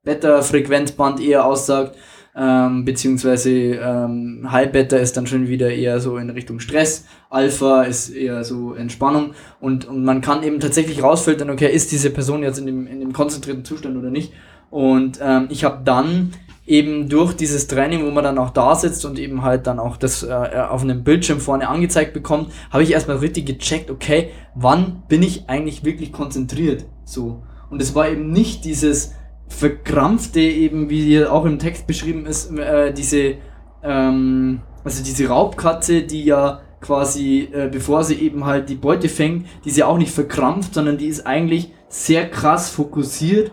Beta-Frequenzband 0.04 1.20
eher 1.20 1.46
aussagt, 1.46 1.98
ähm, 2.36 2.86
beziehungsweise 2.86 3.50
ähm, 3.50 4.48
High 4.52 4.72
Beta 4.72 4.98
ist 4.98 5.18
dann 5.18 5.26
schon 5.26 5.48
wieder 5.48 5.72
eher 5.72 6.00
so 6.00 6.18
in 6.18 6.30
Richtung 6.30 6.60
Stress, 6.60 7.06
Alpha 7.32 7.82
ist 7.82 8.10
eher 8.10 8.44
so 8.44 8.76
Entspannung 8.76 9.32
und, 9.60 9.88
und 9.88 10.04
man 10.04 10.22
kann 10.22 10.44
eben 10.44 10.60
tatsächlich 10.60 11.02
rausfiltern, 11.02 11.50
okay, 11.50 11.74
ist 11.74 11.92
diese 11.92 12.12
Person 12.12 12.44
jetzt 12.44 12.60
in 12.60 12.68
dem, 12.68 12.86
in 12.86 13.00
dem 13.00 13.14
konzentrierten 13.14 13.66
Zustand 13.66 13.98
oder 13.98 14.12
nicht. 14.12 14.32
Und 14.70 15.18
ähm, 15.24 15.48
ich 15.50 15.64
habe 15.64 15.82
dann 15.84 16.34
eben 16.70 17.10
durch 17.10 17.34
dieses 17.34 17.66
Training, 17.66 18.06
wo 18.06 18.12
man 18.12 18.24
dann 18.24 18.38
auch 18.38 18.52
da 18.52 18.76
sitzt 18.76 19.04
und 19.04 19.18
eben 19.18 19.42
halt 19.42 19.66
dann 19.66 19.80
auch 19.80 19.98
das 19.98 20.22
äh, 20.22 20.32
auf 20.70 20.84
einem 20.84 21.04
Bildschirm 21.04 21.40
vorne 21.40 21.68
angezeigt 21.68 22.14
bekommt, 22.14 22.52
habe 22.70 22.84
ich 22.84 22.92
erstmal 22.92 23.18
richtig 23.18 23.48
gecheckt, 23.48 23.90
okay, 23.90 24.30
wann 24.54 25.02
bin 25.08 25.24
ich 25.24 25.50
eigentlich 25.50 25.84
wirklich 25.84 26.12
konzentriert? 26.12 26.86
So. 27.06 27.42
Und 27.72 27.82
es 27.82 27.96
war 27.96 28.08
eben 28.08 28.32
nicht 28.32 28.66
dieses 28.66 29.16
verkrampfte, 29.48 30.40
eben 30.42 30.92
wie 30.92 31.02
hier 31.02 31.34
auch 31.34 31.46
im 31.46 31.58
Text 31.58 31.88
beschrieben 31.88 32.28
ist, 32.28 32.56
äh, 32.56 32.94
diese, 32.94 33.36
ähm, 33.82 34.62
also 34.84 35.04
diese 35.04 35.28
Raubkatze, 35.28 36.04
die 36.04 36.24
ja 36.24 36.62
quasi, 36.82 37.50
äh, 37.52 37.68
bevor 37.72 38.04
sie 38.04 38.16
eben 38.16 38.46
halt 38.46 38.70
die 38.70 38.76
Beute 38.76 39.10
fängt, 39.10 39.48
die 39.66 39.70
ist 39.70 39.78
ja 39.78 39.88
auch 39.88 39.98
nicht 39.98 40.12
verkrampft, 40.12 40.76
sondern 40.76 41.00
die 41.00 41.08
ist 41.08 41.26
eigentlich 41.26 41.74
sehr 41.88 42.30
krass 42.30 42.70
fokussiert 42.70 43.52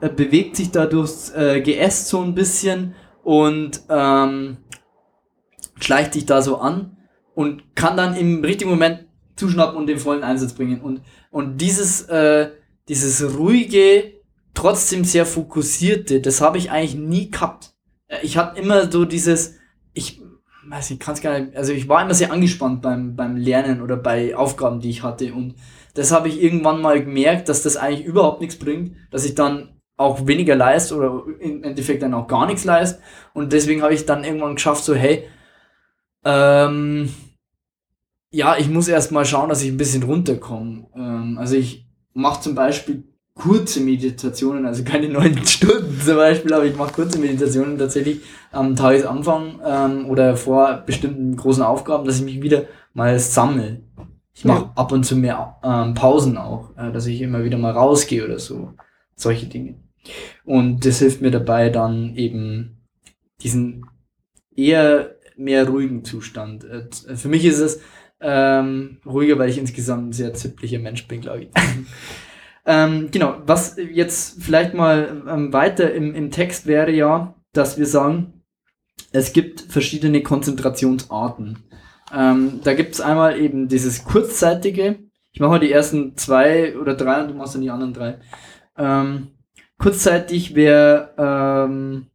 äh, 0.00 0.08
bewegt 0.08 0.56
sich 0.56 0.70
da 0.70 0.86
durchs 0.86 1.30
äh, 1.30 1.60
Geäst 1.60 2.08
so 2.08 2.20
ein 2.20 2.34
bisschen 2.34 2.94
und 3.22 3.82
ähm, 3.88 4.58
schleicht 5.80 6.14
sich 6.14 6.26
da 6.26 6.42
so 6.42 6.58
an 6.58 6.96
und 7.34 7.76
kann 7.76 7.96
dann 7.96 8.16
im 8.16 8.44
richtigen 8.44 8.70
Moment 8.70 9.06
zuschnappen 9.36 9.76
und 9.76 9.86
den 9.86 9.98
vollen 9.98 10.24
Einsatz 10.24 10.52
bringen. 10.52 10.80
Und, 10.80 11.02
und 11.30 11.58
dieses, 11.60 12.02
äh, 12.02 12.50
dieses 12.88 13.36
ruhige, 13.36 14.14
trotzdem 14.54 15.04
sehr 15.04 15.26
fokussierte, 15.26 16.20
das 16.20 16.40
habe 16.40 16.58
ich 16.58 16.70
eigentlich 16.70 16.96
nie 16.96 17.30
gehabt. 17.30 17.74
Äh, 18.08 18.18
ich 18.22 18.36
hatte 18.36 18.60
immer 18.60 18.90
so 18.90 19.04
dieses, 19.04 19.56
ich 19.94 20.20
weiß 20.68 20.90
ich, 20.90 20.98
kann 20.98 21.14
es 21.14 21.20
gar 21.20 21.38
nicht, 21.38 21.56
also 21.56 21.72
ich 21.72 21.88
war 21.88 22.02
immer 22.02 22.14
sehr 22.14 22.32
angespannt 22.32 22.82
beim, 22.82 23.16
beim 23.16 23.36
Lernen 23.36 23.80
oder 23.80 23.96
bei 23.96 24.36
Aufgaben, 24.36 24.80
die 24.80 24.90
ich 24.90 25.02
hatte 25.02 25.32
und 25.32 25.54
das 25.94 26.12
habe 26.12 26.28
ich 26.28 26.42
irgendwann 26.42 26.82
mal 26.82 27.02
gemerkt, 27.02 27.48
dass 27.48 27.62
das 27.62 27.76
eigentlich 27.76 28.06
überhaupt 28.06 28.40
nichts 28.40 28.56
bringt, 28.56 28.96
dass 29.10 29.24
ich 29.24 29.34
dann 29.34 29.77
auch 29.98 30.26
weniger 30.26 30.54
leist 30.54 30.92
oder 30.92 31.24
im 31.40 31.62
Endeffekt 31.62 32.02
dann 32.02 32.14
auch 32.14 32.28
gar 32.28 32.46
nichts 32.46 32.64
leist. 32.64 33.00
Und 33.34 33.52
deswegen 33.52 33.82
habe 33.82 33.92
ich 33.92 34.06
dann 34.06 34.24
irgendwann 34.24 34.54
geschafft, 34.54 34.84
so, 34.84 34.94
hey, 34.94 35.28
ähm, 36.24 37.10
ja, 38.30 38.56
ich 38.56 38.70
muss 38.70 38.88
erst 38.88 39.12
mal 39.12 39.24
schauen, 39.24 39.48
dass 39.48 39.62
ich 39.62 39.70
ein 39.70 39.76
bisschen 39.76 40.04
runterkomme. 40.04 40.86
Ähm, 40.94 41.36
also 41.38 41.56
ich 41.56 41.86
mache 42.14 42.40
zum 42.42 42.54
Beispiel 42.54 43.04
kurze 43.34 43.80
Meditationen, 43.80 44.66
also 44.66 44.84
keine 44.84 45.08
neun 45.08 45.38
Stunden 45.46 46.00
zum 46.00 46.16
Beispiel, 46.16 46.52
aber 46.52 46.64
ich 46.64 46.76
mache 46.76 46.92
kurze 46.92 47.18
Meditationen 47.18 47.78
tatsächlich 47.78 48.20
am 48.52 48.76
Tagesanfang 48.76 49.60
ähm, 49.64 50.06
oder 50.08 50.36
vor 50.36 50.82
bestimmten 50.86 51.36
großen 51.36 51.62
Aufgaben, 51.62 52.04
dass 52.04 52.18
ich 52.18 52.24
mich 52.24 52.42
wieder 52.42 52.64
mal 52.94 53.18
sammle. 53.18 53.82
Ich 54.32 54.44
mache 54.44 54.64
ja. 54.64 54.72
ab 54.76 54.92
und 54.92 55.04
zu 55.04 55.16
mehr 55.16 55.56
ähm, 55.64 55.94
Pausen 55.94 56.36
auch, 56.36 56.76
äh, 56.76 56.92
dass 56.92 57.06
ich 57.06 57.20
immer 57.20 57.42
wieder 57.42 57.58
mal 57.58 57.72
rausgehe 57.72 58.24
oder 58.24 58.38
so. 58.38 58.74
Solche 59.16 59.46
Dinge. 59.46 59.87
Und 60.44 60.84
das 60.86 60.98
hilft 60.98 61.20
mir 61.20 61.30
dabei, 61.30 61.70
dann 61.70 62.16
eben 62.16 62.86
diesen 63.42 63.86
eher 64.54 65.16
mehr 65.36 65.68
ruhigen 65.68 66.04
Zustand. 66.04 66.64
Äh, 66.64 66.88
für 67.16 67.28
mich 67.28 67.44
ist 67.44 67.60
es 67.60 67.80
ähm, 68.20 68.98
ruhiger, 69.06 69.38
weil 69.38 69.48
ich 69.48 69.58
insgesamt 69.58 70.08
ein 70.08 70.12
sehr 70.12 70.34
zipplicher 70.34 70.78
Mensch 70.78 71.06
bin, 71.06 71.20
glaube 71.20 71.42
ich. 71.42 71.48
ähm, 72.66 73.10
genau, 73.10 73.36
was 73.46 73.76
jetzt 73.76 74.42
vielleicht 74.42 74.74
mal 74.74 75.22
ähm, 75.28 75.52
weiter 75.52 75.92
im, 75.92 76.14
im 76.14 76.30
Text 76.30 76.66
wäre 76.66 76.90
ja, 76.90 77.34
dass 77.52 77.78
wir 77.78 77.86
sagen, 77.86 78.42
es 79.12 79.32
gibt 79.32 79.60
verschiedene 79.60 80.22
Konzentrationsarten. 80.22 81.58
Ähm, 82.12 82.60
da 82.64 82.74
gibt 82.74 82.94
es 82.94 83.00
einmal 83.00 83.38
eben 83.38 83.68
dieses 83.68 84.04
kurzzeitige. 84.04 84.98
Ich 85.32 85.40
mache 85.40 85.50
mal 85.50 85.60
die 85.60 85.72
ersten 85.72 86.16
zwei 86.16 86.76
oder 86.76 86.94
drei 86.94 87.22
und 87.22 87.28
du 87.28 87.34
machst 87.34 87.54
dann 87.54 87.62
die 87.62 87.70
anderen 87.70 87.94
drei. 87.94 88.18
Kurzzeitig 89.78 90.54
wäre, 90.54 91.14
ähm, 91.16 92.06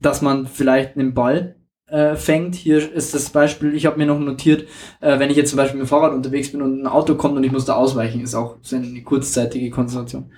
dass 0.00 0.20
man 0.20 0.46
vielleicht 0.46 0.96
einen 0.96 1.14
Ball 1.14 1.56
äh, 1.86 2.16
fängt. 2.16 2.54
Hier 2.56 2.92
ist 2.92 3.14
das 3.14 3.30
Beispiel, 3.30 3.74
ich 3.74 3.86
habe 3.86 3.98
mir 3.98 4.06
noch 4.06 4.18
notiert, 4.18 4.66
äh, 5.00 5.18
wenn 5.18 5.30
ich 5.30 5.36
jetzt 5.36 5.50
zum 5.50 5.56
Beispiel 5.56 5.78
mit 5.78 5.86
dem 5.86 5.90
Fahrrad 5.90 6.12
unterwegs 6.12 6.50
bin 6.50 6.60
und 6.60 6.82
ein 6.82 6.86
Auto 6.86 7.14
kommt 7.14 7.36
und 7.36 7.44
ich 7.44 7.52
muss 7.52 7.66
da 7.66 7.74
ausweichen, 7.74 8.20
ist 8.20 8.34
auch 8.34 8.58
so 8.62 8.76
eine 8.76 9.02
kurzzeitige 9.02 9.70
Konzentration. 9.70 10.32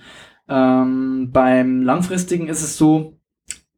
Ähm, 0.47 1.31
beim 1.31 1.81
langfristigen 1.81 2.47
ist 2.47 2.61
es 2.61 2.77
so, 2.77 3.19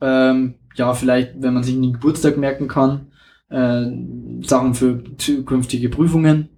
ähm, 0.01 0.55
ja, 0.75 0.93
vielleicht, 0.93 1.41
wenn 1.41 1.53
man 1.53 1.63
sich 1.63 1.75
einen 1.75 1.93
Geburtstag 1.93 2.37
merken 2.37 2.67
kann, 2.67 3.11
äh, 3.49 3.85
Sachen 4.45 4.73
für 4.73 5.03
zukünftige 5.17 5.89
Prüfungen. 5.89 6.49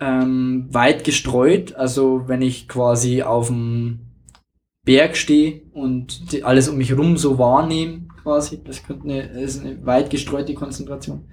Ähm, 0.00 0.66
weit 0.70 1.04
gestreut, 1.04 1.76
also 1.76 2.24
wenn 2.26 2.42
ich 2.42 2.68
quasi 2.68 3.22
auf 3.22 3.46
dem 3.46 4.00
Berg 4.84 5.16
stehe 5.16 5.62
und 5.72 6.32
die, 6.32 6.44
alles 6.44 6.68
um 6.68 6.76
mich 6.76 6.90
herum 6.90 7.16
so 7.16 7.38
wahrnehme, 7.38 8.02
quasi. 8.22 8.60
Das 8.64 8.82
könnte 8.82 9.04
eine, 9.04 9.20
ist 9.40 9.60
eine 9.64 9.84
weit 9.86 10.10
gestreute 10.10 10.54
Konzentration. 10.54 11.24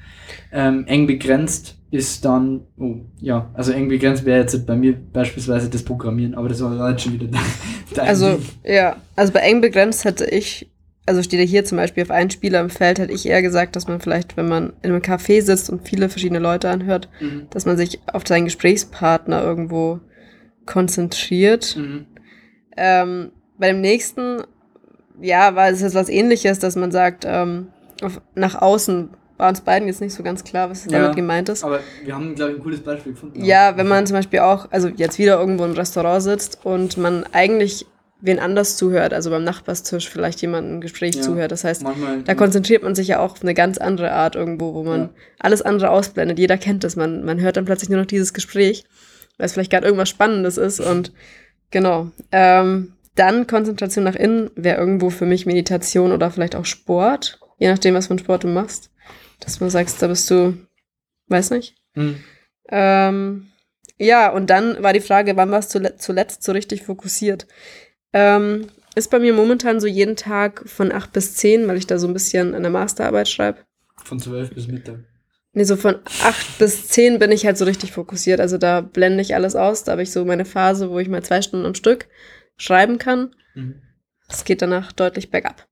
Ähm, 0.52 0.86
eng 0.88 1.08
begrenzt 1.08 1.78
ist 1.90 2.24
dann, 2.24 2.62
oh, 2.78 2.98
ja, 3.20 3.50
also 3.54 3.72
eng 3.72 3.90
begrenzt 3.90 4.26
wäre 4.26 4.42
jetzt 4.42 4.66
bei 4.66 4.76
mir 4.76 4.94
beispielsweise 4.94 5.70
das 5.70 5.84
Programmieren, 5.84 6.36
aber 6.36 6.48
das 6.50 6.62
war 6.62 6.92
jetzt 6.92 7.04
schon 7.04 7.14
wieder 7.14 7.28
dein 7.96 8.08
Also, 8.08 8.36
Ding. 8.36 8.46
ja, 8.64 8.98
also 9.16 9.34
bei 9.34 9.40
eng 9.40 9.60
begrenzt 9.60 10.06
hätte 10.06 10.26
ich, 10.26 10.70
also 11.06 11.22
steht 11.24 11.40
ja 11.40 11.46
hier 11.46 11.66
zum 11.66 11.78
Beispiel 11.78 12.04
auf 12.04 12.12
einen 12.12 12.30
Spieler 12.30 12.62
im 12.62 12.70
Feld, 12.70 13.00
hätte 13.00 13.12
ich 13.14 13.26
eher 13.26 13.42
gesagt, 13.42 13.76
dass 13.76 13.88
man 13.88 14.00
vielleicht, 14.00 14.38
wenn 14.38 14.48
man 14.48 14.74
in 14.82 14.92
einem 14.92 15.02
Café 15.02 15.42
sitzt 15.42 15.70
und 15.70 15.88
viele 15.88 16.08
verschiedene 16.08 16.40
Leute 16.40 16.70
anhört, 16.70 17.10
mhm. 17.20 17.48
dass 17.50 17.66
man 17.66 17.76
sich 17.76 18.00
auf 18.08 18.24
seinen 18.26 18.46
Gesprächspartner 18.46 19.42
irgendwo 19.44 20.00
konzentriert. 20.66 21.76
Mhm. 21.76 22.06
Ähm, 22.78 23.32
bei 23.62 23.68
dem 23.68 23.80
nächsten, 23.80 24.42
ja, 25.22 25.56
war 25.56 25.70
es 25.70 25.82
jetzt 25.82 25.96
was 25.96 26.10
ähnliches, 26.10 26.58
dass 26.60 26.76
man 26.76 26.92
sagt, 26.92 27.26
ähm, 27.28 27.68
auf, 28.02 28.20
nach 28.34 28.56
außen 28.56 29.12
war 29.38 29.50
uns 29.50 29.62
beiden 29.62 29.88
jetzt 29.88 30.02
nicht 30.02 30.14
so 30.14 30.24
ganz 30.24 30.44
klar, 30.44 30.70
was 30.70 30.86
ja, 30.86 31.00
damit 31.00 31.16
gemeint 31.16 31.48
ist. 31.48 31.64
Aber 31.64 31.80
wir 32.04 32.14
haben, 32.14 32.34
glaube 32.36 32.52
ich, 32.52 32.58
ein 32.58 32.64
cooles 32.64 32.82
Beispiel 32.82 33.14
gefunden. 33.14 33.46
Ja, 33.46 33.78
wenn 33.78 33.88
man 33.88 34.06
zum 34.08 34.18
Beispiel 34.18 34.40
auch, 34.40 34.68
also 34.72 34.88
jetzt 34.88 35.20
wieder 35.20 35.40
irgendwo 35.40 35.64
im 35.64 35.74
Restaurant 35.74 36.24
sitzt 36.24 36.60
und 36.64 36.98
man 36.98 37.24
eigentlich 37.32 37.86
wen 38.20 38.40
anders 38.40 38.78
zuhört, 38.78 39.14
also 39.14 39.30
beim 39.30 39.44
Nachbarstisch 39.44 40.10
vielleicht 40.10 40.42
jemandem 40.42 40.78
ein 40.78 40.82
Gespräch 40.82 41.16
ja, 41.16 41.22
zuhört. 41.22 41.52
Das 41.52 41.64
heißt, 41.64 41.84
manchmal, 41.84 42.24
da 42.24 42.34
konzentriert 42.34 42.84
man 42.84 42.96
sich 42.96 43.10
ja 43.10 43.20
auch 43.20 43.34
auf 43.34 43.44
eine 43.44 43.54
ganz 43.54 43.78
andere 43.78 44.12
Art 44.12 44.36
irgendwo, 44.36 44.74
wo 44.74 44.84
man 44.84 45.02
ja. 45.02 45.10
alles 45.40 45.62
andere 45.62 45.92
ausblendet. 45.92 46.40
Jeder 46.40 46.58
kennt 46.58 46.84
das. 46.84 46.96
Man, 46.96 47.24
man 47.24 47.40
hört 47.40 47.58
dann 47.58 47.66
plötzlich 47.66 47.90
nur 47.90 48.00
noch 48.00 48.06
dieses 48.08 48.34
Gespräch, 48.34 48.86
weil 49.38 49.46
es 49.46 49.54
vielleicht 49.54 49.72
gerade 49.72 49.86
irgendwas 49.86 50.10
Spannendes 50.10 50.58
ist 50.58 50.80
und 50.80 51.12
genau. 51.70 52.12
Ähm, 52.32 52.94
dann 53.16 53.48
Konzentration 53.48 54.04
nach 54.04 54.16
innen 54.16 54.52
wäre 54.56 54.78
irgendwo 54.78 55.10
für 55.10 55.26
mich 55.26 55.46
Meditation 55.46 56.12
oder 56.12 56.32
vielleicht 56.32 56.56
auch 56.56 56.66
Sport, 56.66 57.40
je 57.58 57.70
nachdem, 57.70 57.94
was 57.94 58.08
für 58.08 58.12
einen 58.12 58.20
Sport 58.20 58.44
du 58.44 58.48
machst. 58.48 58.90
Dass 59.40 59.60
du 59.60 59.70
sagst, 59.70 60.02
da 60.02 60.08
bist 60.08 60.30
du, 60.30 60.58
weiß 61.28 61.50
nicht. 61.52 61.76
Mhm. 61.96 62.24
Ähm, 62.70 63.48
ja, 63.98 64.32
und 64.32 64.50
dann 64.50 64.82
war 64.82 64.94
die 64.94 65.02
Frage, 65.02 65.36
wann 65.36 65.52
warst 65.52 65.76
du 65.76 65.98
zuletzt 65.98 66.44
so 66.44 66.52
richtig 66.52 66.84
fokussiert? 66.84 67.48
Ähm, 68.14 68.68
ist 68.96 69.12
bei 69.12 69.20
mir 69.20 69.34
momentan 69.34 69.80
so 69.80 69.88
jeden 69.88 70.16
Tag 70.16 70.68
von 70.68 70.92
8 70.92 71.12
bis 71.14 71.36
10, 71.36 71.68
weil 71.68 71.78
ich 71.78 71.88
da 71.88 71.98
so 71.98 72.08
ein 72.08 72.14
bisschen 72.14 72.56
an 72.56 72.64
der 72.64 72.72
Masterarbeit 72.72 73.30
schreibe. 73.30 73.60
Von 74.04 74.20
12 74.20 74.54
bis 74.54 74.68
Mittag. 74.68 75.00
Nee, 75.54 75.64
so 75.66 75.76
von 75.76 75.96
8 76.24 76.60
bis 76.60 76.88
10 76.88 77.20
bin 77.20 77.32
ich 77.32 77.46
halt 77.46 77.58
so 77.58 77.66
richtig 77.66 77.92
fokussiert. 77.92 78.40
Also 78.40 78.58
da 78.58 78.82
blende 78.82 79.22
ich 79.22 79.36
alles 79.36 79.56
aus. 79.56 79.84
Da 79.84 79.94
habe 79.94 80.04
ich 80.04 80.12
so 80.12 80.24
meine 80.24 80.46
Phase, 80.46 80.90
wo 80.90 81.00
ich 81.00 81.10
mal 81.10 81.24
zwei 81.24 81.42
Stunden 81.42 81.66
am 81.66 81.76
Stück 81.76 82.08
schreiben 82.58 82.98
kann. 82.98 83.36
Mhm. 83.56 83.82
Es 84.30 84.44
geht 84.44 84.62
danach 84.62 84.92
deutlich 84.92 85.30
bergab. 85.30 85.68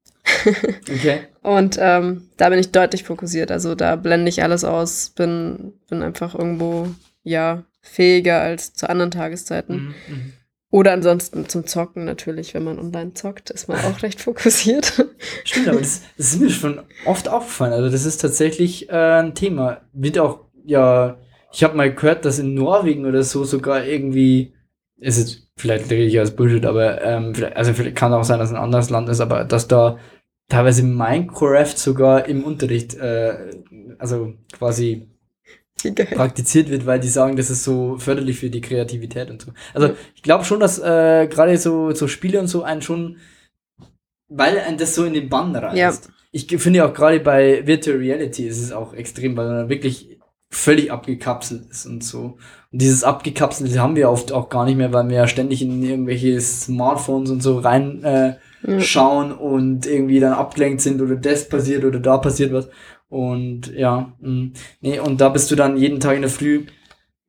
okay. 0.90 1.22
Und 1.42 1.78
ähm, 1.80 2.30
da 2.38 2.50
bin 2.50 2.60
ich 2.60 2.72
deutlich 2.72 3.04
fokussiert. 3.04 3.52
Also 3.52 3.76
da 3.76 3.96
blende 3.96 4.30
ich 4.30 4.44
alles 4.44 4.64
aus, 4.64 5.10
bin, 5.10 5.74
bin 5.90 6.04
einfach 6.04 6.36
irgendwo, 6.36 6.88
ja, 7.24 7.64
fähiger 7.82 8.42
als 8.42 8.74
zu 8.74 8.90
anderen 8.90 9.12
Tageszeiten. 9.12 9.76
Mhm. 9.76 9.96
mhm. 10.08 10.34
Oder 10.72 10.94
ansonsten 10.94 11.50
zum 11.50 11.66
Zocken 11.66 12.06
natürlich, 12.06 12.54
wenn 12.54 12.64
man 12.64 12.78
online 12.78 13.16
zockt, 13.16 13.50
ist 13.50 13.68
man 13.68 13.80
auch 13.80 14.04
recht 14.04 14.22
fokussiert. 14.22 15.04
Stimmt, 15.44 15.68
aber 15.68 15.80
das, 15.80 16.04
das 16.16 16.28
ist 16.34 16.40
mir 16.40 16.50
schon 16.52 16.82
oft 17.06 17.28
aufgefallen. 17.28 17.74
Also 17.74 17.90
das 17.90 18.06
ist 18.06 18.18
tatsächlich 18.18 18.88
äh, 18.90 19.20
ein 19.20 19.34
Thema. 19.34 19.82
Wird 19.94 20.20
auch, 20.20 20.46
ja, 20.66 21.18
ich 21.52 21.64
habe 21.64 21.76
mal 21.76 21.92
gehört, 21.92 22.24
dass 22.24 22.38
in 22.38 22.54
Norwegen 22.54 23.08
oder 23.08 23.24
so 23.24 23.46
sogar 23.46 23.84
irgendwie, 23.84 24.54
ist 24.98 25.18
jetzt 25.18 25.49
vielleicht 25.60 25.92
rede 25.92 26.04
ich 26.04 26.18
als 26.20 26.36
Bullshit, 26.36 26.66
aber 26.66 27.02
ähm, 27.04 27.34
also 27.54 27.74
vielleicht 27.74 27.96
kann 27.96 28.14
auch 28.14 28.24
sein, 28.24 28.40
dass 28.40 28.50
ein 28.50 28.56
anderes 28.56 28.90
Land 28.90 29.10
ist, 29.10 29.20
aber 29.20 29.44
dass 29.44 29.68
da 29.68 30.00
teilweise 30.50 30.84
Minecraft 30.84 31.76
sogar 31.76 32.26
im 32.28 32.44
Unterricht, 32.44 32.96
äh, 32.96 33.52
also 34.00 34.34
quasi 34.52 35.08
praktiziert 36.14 36.70
wird, 36.70 36.86
weil 36.86 37.00
die 37.00 37.08
sagen, 37.08 37.36
das 37.36 37.50
ist 37.50 37.64
so 37.64 37.98
förderlich 37.98 38.40
für 38.40 38.50
die 38.50 38.62
Kreativität 38.62 39.30
und 39.30 39.42
so. 39.42 39.52
Also 39.74 39.96
ich 40.16 40.24
glaube 40.24 40.44
schon, 40.44 40.60
dass 40.60 40.80
äh, 40.80 41.28
gerade 41.28 41.58
so, 41.58 41.92
so 41.92 42.08
Spiele 42.08 42.40
und 42.40 42.48
so 42.48 42.64
einen 42.64 42.82
schon, 42.82 43.18
weil 44.30 44.60
ein 44.60 44.78
das 44.78 44.96
so 44.96 45.06
in 45.06 45.14
den 45.14 45.30
Bann 45.30 45.56
reißt. 45.56 45.78
Ja. 45.78 45.94
Ich 46.32 46.46
finde 46.62 46.86
auch 46.86 46.94
gerade 46.94 47.20
bei 47.20 47.66
Virtual 47.66 47.98
Reality 47.98 48.48
ist 48.48 48.62
es 48.62 48.72
auch 48.72 48.94
extrem, 48.94 49.36
weil 49.36 49.48
man 49.48 49.70
wirklich 49.70 50.19
völlig 50.50 50.92
abgekapselt 50.92 51.70
ist 51.70 51.86
und 51.86 52.04
so. 52.04 52.38
Und 52.72 52.82
dieses 52.82 53.04
Abgekapselte 53.04 53.80
haben 53.80 53.96
wir 53.96 54.10
oft 54.10 54.32
auch 54.32 54.50
gar 54.50 54.66
nicht 54.66 54.78
mehr, 54.78 54.92
weil 54.92 55.08
wir 55.10 55.18
ja 55.18 55.28
ständig 55.28 55.62
in 55.62 55.84
irgendwelche 55.84 56.40
Smartphones 56.42 57.30
und 57.30 57.42
so 57.42 57.60
rein 57.60 58.04
äh, 58.04 58.34
schauen 58.82 59.32
und 59.32 59.86
irgendwie 59.86 60.20
dann 60.20 60.34
abgelenkt 60.34 60.82
sind 60.82 61.02
oder 61.02 61.16
das 61.16 61.48
passiert 61.48 61.86
oder 61.86 62.00
da 62.00 62.18
passiert 62.18 62.52
was. 62.52 62.68
Und 63.10 63.74
ja, 63.74 64.14
mh. 64.20 64.30
Mm, 64.30 64.54
nee, 64.82 65.00
und 65.00 65.22
da 65.22 65.30
bist 65.30 65.50
du 65.52 65.56
dann 65.56 65.78
jeden 65.78 66.00
Tag 66.00 66.16
in 66.16 66.22
der 66.22 66.32
Früh 66.32 66.66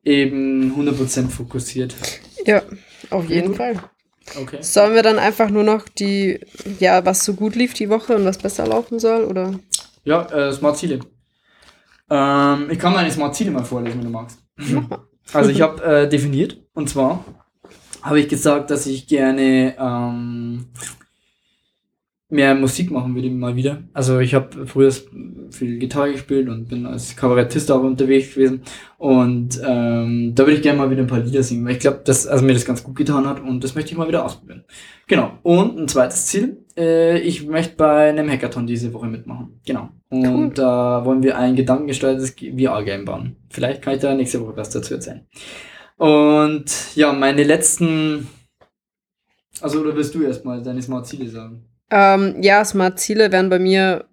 eben 0.05 0.75
100% 0.77 1.29
fokussiert. 1.29 1.95
Ja, 2.47 2.63
auf 3.11 3.29
jeden 3.29 3.55
Fall. 3.55 3.77
Okay. 4.41 4.59
Sollen 4.61 4.95
wir 4.95 5.03
dann 5.03 5.19
einfach 5.19 5.51
nur 5.51 5.65
noch 5.65 5.89
die, 5.89 6.41
ja, 6.79 7.05
was 7.05 7.25
so 7.25 7.35
gut 7.35 7.55
lief 7.55 7.75
die 7.75 7.89
Woche 7.89 8.15
und 8.15 8.25
was 8.25 8.39
besser 8.39 8.67
laufen 8.67 8.99
soll, 8.99 9.25
oder? 9.25 9.59
Ja, 10.05 10.25
äh, 10.27 10.53
Smart 10.53 10.79
Ziele. 10.79 11.01
Ähm, 12.11 12.69
ich 12.71 12.79
kann 12.79 12.93
meine 12.93 13.11
Smart 13.11 13.35
Ziele 13.35 13.53
mal 13.53 13.65
vorlesen, 13.65 13.99
wenn 13.99 14.07
du 14.07 14.11
magst. 14.11 14.43
Also 15.33 15.51
ich 15.51 15.63
habe 15.63 15.83
äh, 15.85 16.09
definiert, 16.09 16.61
und 16.75 16.89
zwar 16.89 17.25
habe 18.03 18.21
ich 18.21 18.29
gesagt, 18.29 18.71
dass 18.71 18.87
ich 18.87 19.07
gerne 19.07 19.77
ähm, 19.79 20.67
mehr 22.31 22.55
Musik 22.55 22.91
machen 22.91 23.15
würde 23.15 23.31
mal 23.31 23.57
wieder. 23.57 23.83
Also 23.93 24.21
ich 24.21 24.35
habe 24.35 24.67
früher 24.67 24.93
viel 25.51 25.79
Gitarre 25.79 26.13
gespielt 26.13 26.49
und 26.49 26.69
bin 26.69 26.87
als 26.87 27.17
Kabarettist 27.17 27.71
auch 27.71 27.83
unterwegs 27.83 28.35
gewesen. 28.35 28.63
Und 28.99 29.61
ähm, 29.65 30.33
da 30.35 30.45
würde 30.45 30.55
ich 30.55 30.63
gerne 30.63 30.79
mal 30.79 30.91
wieder 30.91 31.03
ein 31.03 31.09
paar 31.09 31.21
Lieder 31.21 31.43
singen, 31.43 31.65
weil 31.65 31.73
ich 31.73 31.81
glaube, 31.81 32.01
dass 32.05 32.27
also 32.27 32.45
mir 32.45 32.55
das 32.55 32.65
ganz 32.65 32.83
gut 32.83 32.97
getan 32.97 33.27
hat 33.27 33.41
und 33.41 33.63
das 33.65 33.75
möchte 33.75 33.91
ich 33.93 33.99
mal 33.99 34.09
wieder 34.09 34.25
ausprobieren. 34.25 34.65
Genau. 35.09 35.39
Und 35.43 35.79
ein 35.79 35.89
zweites 35.89 36.27
Ziel, 36.27 36.65
äh, 36.77 37.19
ich 37.19 37.47
möchte 37.47 37.77
bei 37.77 38.09
einem 38.09 38.31
Hackathon 38.31 38.67
diese 38.67 38.93
Woche 38.93 39.09
mitmachen. 39.09 39.61
Genau. 39.67 39.91
Und 40.11 40.25
Cool. 40.25 40.51
da 40.55 41.05
wollen 41.05 41.23
wir 41.23 41.39
ein 41.39 41.55
gedankengesteuertes 41.55 42.31
VR-Game 42.33 43.05
bauen. 43.05 43.37
Vielleicht 43.49 43.81
kann 43.83 43.95
ich 43.95 44.01
da 44.01 44.13
nächste 44.13 44.41
Woche 44.41 44.57
was 44.57 44.71
dazu 44.71 44.95
erzählen. 44.95 45.25
Und 45.97 46.65
ja, 46.97 47.13
meine 47.13 47.45
letzten. 47.45 48.29
Also, 49.61 49.81
oder 49.81 49.95
willst 49.95 50.15
du 50.15 50.23
erstmal 50.23 50.63
deine 50.63 50.83
Smart-Ziele 50.83 51.29
sagen? 51.29 51.65
Ähm, 51.93 52.37
ja, 52.43 52.65
Smart-Ziele 52.65 53.31
wären 53.33 53.51
bei 53.51 53.59
mir, 53.59 54.07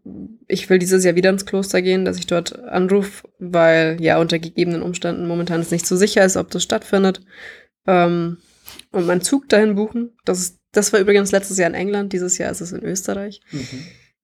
ich 0.48 0.70
will 0.70 0.80
dieses 0.80 1.04
Jahr 1.04 1.16
wieder 1.16 1.30
ins 1.30 1.46
Kloster 1.46 1.82
gehen, 1.82 2.06
dass 2.06 2.18
ich 2.18 2.28
dort 2.28 2.58
anrufe, 2.60 3.28
weil 3.40 3.98
ja 4.00 4.20
unter 4.20 4.40
gegebenen 4.40 4.82
Umständen 4.82 5.28
momentan 5.28 5.62
es 5.62 5.72
nicht 5.72 5.86
so 5.86 5.96
sicher 5.96 6.26
ist, 6.26 6.38
ob 6.38 6.50
das 6.52 6.64
stattfindet. 6.64 7.22
Ähm, 7.86 8.38
und 8.92 9.06
meinen 9.06 9.22
Zug 9.22 9.48
dahin 9.50 9.76
buchen. 9.76 10.12
Das, 10.26 10.40
ist, 10.40 10.58
das 10.74 10.92
war 10.92 11.00
übrigens 11.00 11.32
letztes 11.32 11.58
Jahr 11.58 11.70
in 11.70 11.76
England, 11.76 12.14
dieses 12.14 12.38
Jahr 12.38 12.52
ist 12.52 12.62
es 12.62 12.72
in 12.72 12.84
Österreich. 12.84 13.42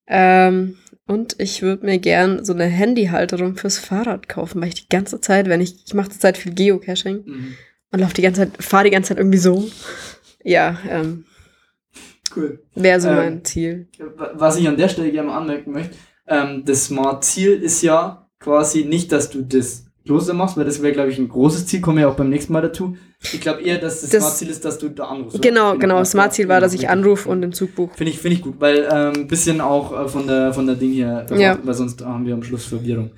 Ähm, 0.07 0.77
und 1.07 1.35
ich 1.39 1.61
würde 1.61 1.85
mir 1.85 1.99
gern 1.99 2.43
so 2.45 2.53
eine 2.53 2.65
Handyhalterung 2.65 3.55
fürs 3.57 3.77
Fahrrad 3.77 4.29
kaufen, 4.29 4.61
weil 4.61 4.69
ich 4.69 4.75
die 4.83 4.89
ganze 4.89 5.19
Zeit, 5.21 5.47
wenn 5.49 5.61
ich, 5.61 5.83
ich 5.85 5.93
mache 5.93 6.09
zurzeit 6.09 6.37
viel 6.37 6.53
Geocaching 6.53 7.23
Mhm. 7.25 7.53
und 7.91 7.99
laufe 7.99 8.13
die 8.13 8.21
ganze 8.21 8.41
Zeit, 8.41 8.63
fahre 8.63 8.85
die 8.85 8.91
ganze 8.91 9.09
Zeit 9.09 9.17
irgendwie 9.17 9.37
so. 9.37 9.69
Ja, 10.43 10.77
ähm, 10.89 11.25
Cool. 12.35 12.63
wäre 12.75 12.99
so 12.99 13.09
Ähm, 13.09 13.15
mein 13.15 13.45
Ziel. 13.45 13.87
Was 14.35 14.57
ich 14.57 14.67
an 14.67 14.77
der 14.77 14.89
Stelle 14.89 15.11
gerne 15.11 15.27
mal 15.29 15.37
anmerken 15.37 15.71
möchte, 15.71 15.95
ähm, 16.27 16.63
das 16.65 16.85
Smart-Ziel 16.85 17.53
ist 17.61 17.81
ja 17.81 18.27
quasi 18.39 18.85
nicht, 18.85 19.11
dass 19.11 19.29
du 19.29 19.41
das 19.41 19.85
Kloster 20.05 20.33
machst, 20.33 20.57
weil 20.57 20.65
das 20.65 20.81
wäre, 20.81 20.91
glaube 20.93 21.09
ich, 21.11 21.17
ein 21.17 21.29
großes 21.29 21.65
Ziel, 21.65 21.79
kommen 21.81 21.97
wir 21.97 22.03
ja 22.03 22.09
auch 22.09 22.15
beim 22.15 22.29
nächsten 22.29 22.51
Mal 22.53 22.61
dazu. 22.61 22.97
Ich 23.21 23.39
glaube 23.39 23.61
eher, 23.61 23.77
dass 23.77 24.01
das, 24.01 24.09
Das- 24.09 24.21
Smart-Ziel 24.23 24.49
ist, 24.49 24.65
dass 24.65 24.77
du 24.77 24.89
da 24.89 25.05
anrufst. 25.05 25.39
oder? 25.39 25.49
Genau, 25.49 25.77
genau. 25.77 25.97
ja, 25.97 26.05
Smart-Ziel 26.05 26.47
war, 26.49 26.57
genau, 26.57 26.65
dass 26.65 26.73
ich 26.73 26.81
richtig. 26.81 26.89
anrufe 26.89 27.29
und 27.29 27.41
den 27.41 27.53
Zug 27.53 27.73
buche. 27.75 27.95
Finde 27.95 28.11
ich, 28.11 28.19
finde 28.19 28.35
ich 28.35 28.41
gut, 28.41 28.55
weil 28.59 28.85
ein 28.87 29.15
ähm, 29.15 29.27
bisschen 29.27 29.61
auch 29.61 29.97
äh, 29.97 30.07
von 30.09 30.27
der 30.27 30.53
von 30.53 30.65
der 30.65 30.75
Ding 30.75 30.91
hier, 30.91 31.25
Ja. 31.37 31.57
weil 31.63 31.73
sonst 31.73 32.03
haben 32.03 32.25
wir 32.25 32.33
am 32.33 32.43
Schluss 32.43 32.65
Verwirrung. 32.65 33.11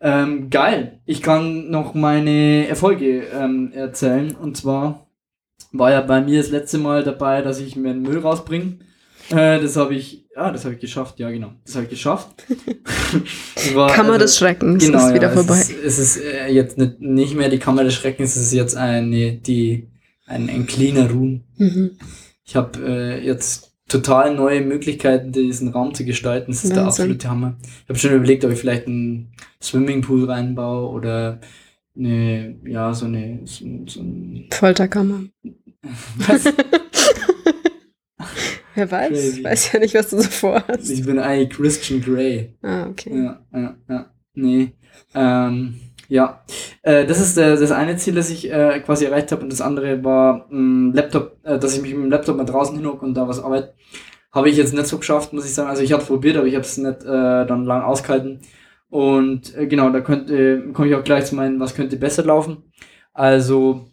Ähm, 0.00 0.50
geil. 0.50 1.00
Ich 1.06 1.22
kann 1.22 1.70
noch 1.70 1.94
meine 1.94 2.66
Erfolge 2.68 3.22
ähm, 3.32 3.70
erzählen. 3.72 4.34
Und 4.34 4.56
zwar 4.56 5.06
war 5.72 5.92
ja 5.92 6.00
bei 6.02 6.20
mir 6.20 6.38
das 6.38 6.50
letzte 6.50 6.78
Mal 6.78 7.04
dabei, 7.04 7.40
dass 7.42 7.60
ich 7.60 7.76
mir 7.76 7.92
den 7.92 8.02
Müll 8.02 8.18
rausbringe. 8.18 8.78
Äh, 9.30 9.60
das 9.60 9.76
habe 9.76 9.94
ich, 9.94 10.26
ja, 10.34 10.50
das 10.50 10.64
habe 10.64 10.74
ich 10.74 10.80
geschafft. 10.80 11.18
Ja, 11.18 11.30
genau, 11.30 11.52
das 11.64 11.74
habe 11.74 11.84
ich 11.84 11.90
geschafft. 11.90 12.44
War, 13.74 13.90
Kammer 13.90 14.14
also- 14.14 14.24
des 14.24 14.36
Schreckens 14.38 14.84
Genau, 14.84 15.06
ist 15.06 15.14
wieder 15.14 15.28
ja, 15.28 15.32
vorbei. 15.32 15.54
Es 15.58 15.70
ist, 15.70 15.84
es 15.84 15.98
ist 15.98 16.16
äh, 16.24 16.48
jetzt 16.52 16.78
nicht, 16.78 17.00
nicht 17.00 17.34
mehr 17.34 17.48
die 17.48 17.58
Kammer 17.58 17.84
des 17.84 17.94
Schreckens, 17.94 18.36
es 18.36 18.42
ist 18.42 18.52
jetzt 18.52 18.76
eine, 18.76 19.34
die, 19.34 19.88
ein, 20.26 20.48
ein 20.50 20.66
cleaner 20.66 21.10
Room. 21.10 21.44
Mhm. 21.56 21.92
Ich 22.44 22.56
habe 22.56 22.78
äh, 22.86 23.24
jetzt 23.24 23.72
total 23.88 24.34
neue 24.34 24.60
Möglichkeiten, 24.60 25.32
diesen 25.32 25.68
Raum 25.68 25.94
zu 25.94 26.04
gestalten. 26.04 26.52
Das 26.52 26.64
ist 26.64 26.74
der 26.74 26.84
Wahnsinn. 26.84 27.04
absolute 27.04 27.28
Hammer. 27.28 27.56
Ich 27.84 27.88
habe 27.88 27.98
schon 27.98 28.12
überlegt, 28.14 28.44
ob 28.44 28.50
ich 28.50 28.58
vielleicht 28.58 28.86
einen 28.86 29.32
Swimmingpool 29.62 30.24
reinbaue 30.30 30.90
oder 30.90 31.40
eine, 31.96 32.56
ja, 32.66 32.92
so 32.92 33.06
eine, 33.06 33.40
so, 33.44 33.64
so 33.86 34.00
ein, 34.00 34.48
Folterkammer. 34.52 35.24
was? 36.16 36.44
Wer 38.74 38.90
weiß, 38.90 39.08
Crazy. 39.10 39.44
weiß 39.44 39.72
ja 39.72 39.78
nicht, 39.80 39.94
was 39.94 40.10
du 40.10 40.20
so 40.20 40.28
vorhast. 40.28 40.90
Ich 40.90 41.04
bin 41.04 41.18
eigentlich 41.18 41.50
Christian 41.50 42.00
Grey. 42.00 42.54
Ah, 42.62 42.88
okay. 42.88 43.24
Ja, 43.24 43.40
ja, 43.52 43.76
ja. 43.88 44.10
Nee. 44.34 44.72
Ähm, 45.14 45.74
ja. 46.08 46.44
Äh, 46.82 47.06
das 47.06 47.20
ist 47.20 47.36
der, 47.36 47.56
das 47.56 47.70
eine 47.70 47.96
Ziel, 47.96 48.14
das 48.14 48.30
ich 48.30 48.50
äh, 48.50 48.80
quasi 48.80 49.04
erreicht 49.04 49.32
habe. 49.32 49.42
Und 49.42 49.52
das 49.52 49.60
andere 49.60 50.02
war 50.04 50.48
ein 50.50 50.92
Laptop, 50.92 51.38
äh, 51.44 51.58
dass 51.58 51.76
ich 51.76 51.82
mich 51.82 51.94
mit 51.94 52.04
dem 52.04 52.10
Laptop 52.10 52.36
mal 52.36 52.44
draußen 52.44 52.76
hinhocke 52.76 53.04
und 53.04 53.14
da 53.14 53.28
was 53.28 53.42
arbeite. 53.42 53.74
Habe 54.32 54.50
ich 54.50 54.56
jetzt 54.56 54.74
nicht 54.74 54.86
so 54.86 54.98
geschafft, 54.98 55.32
muss 55.32 55.46
ich 55.46 55.54
sagen. 55.54 55.68
Also 55.68 55.82
ich 55.82 55.92
habe 55.92 56.02
es 56.02 56.08
probiert, 56.08 56.36
aber 56.36 56.46
ich 56.46 56.54
habe 56.54 56.64
es 56.64 56.76
nicht 56.76 57.02
äh, 57.04 57.46
dann 57.46 57.64
lang 57.64 57.82
ausgehalten. 57.82 58.40
Und 58.90 59.56
äh, 59.56 59.66
genau, 59.66 59.90
da 59.90 60.00
könnte, 60.00 60.70
komme 60.72 60.88
ich 60.88 60.94
auch 60.94 61.04
gleich 61.04 61.26
zu 61.26 61.34
meinen, 61.36 61.60
was 61.60 61.74
könnte 61.74 61.96
besser 61.96 62.24
laufen. 62.24 62.64
Also, 63.12 63.86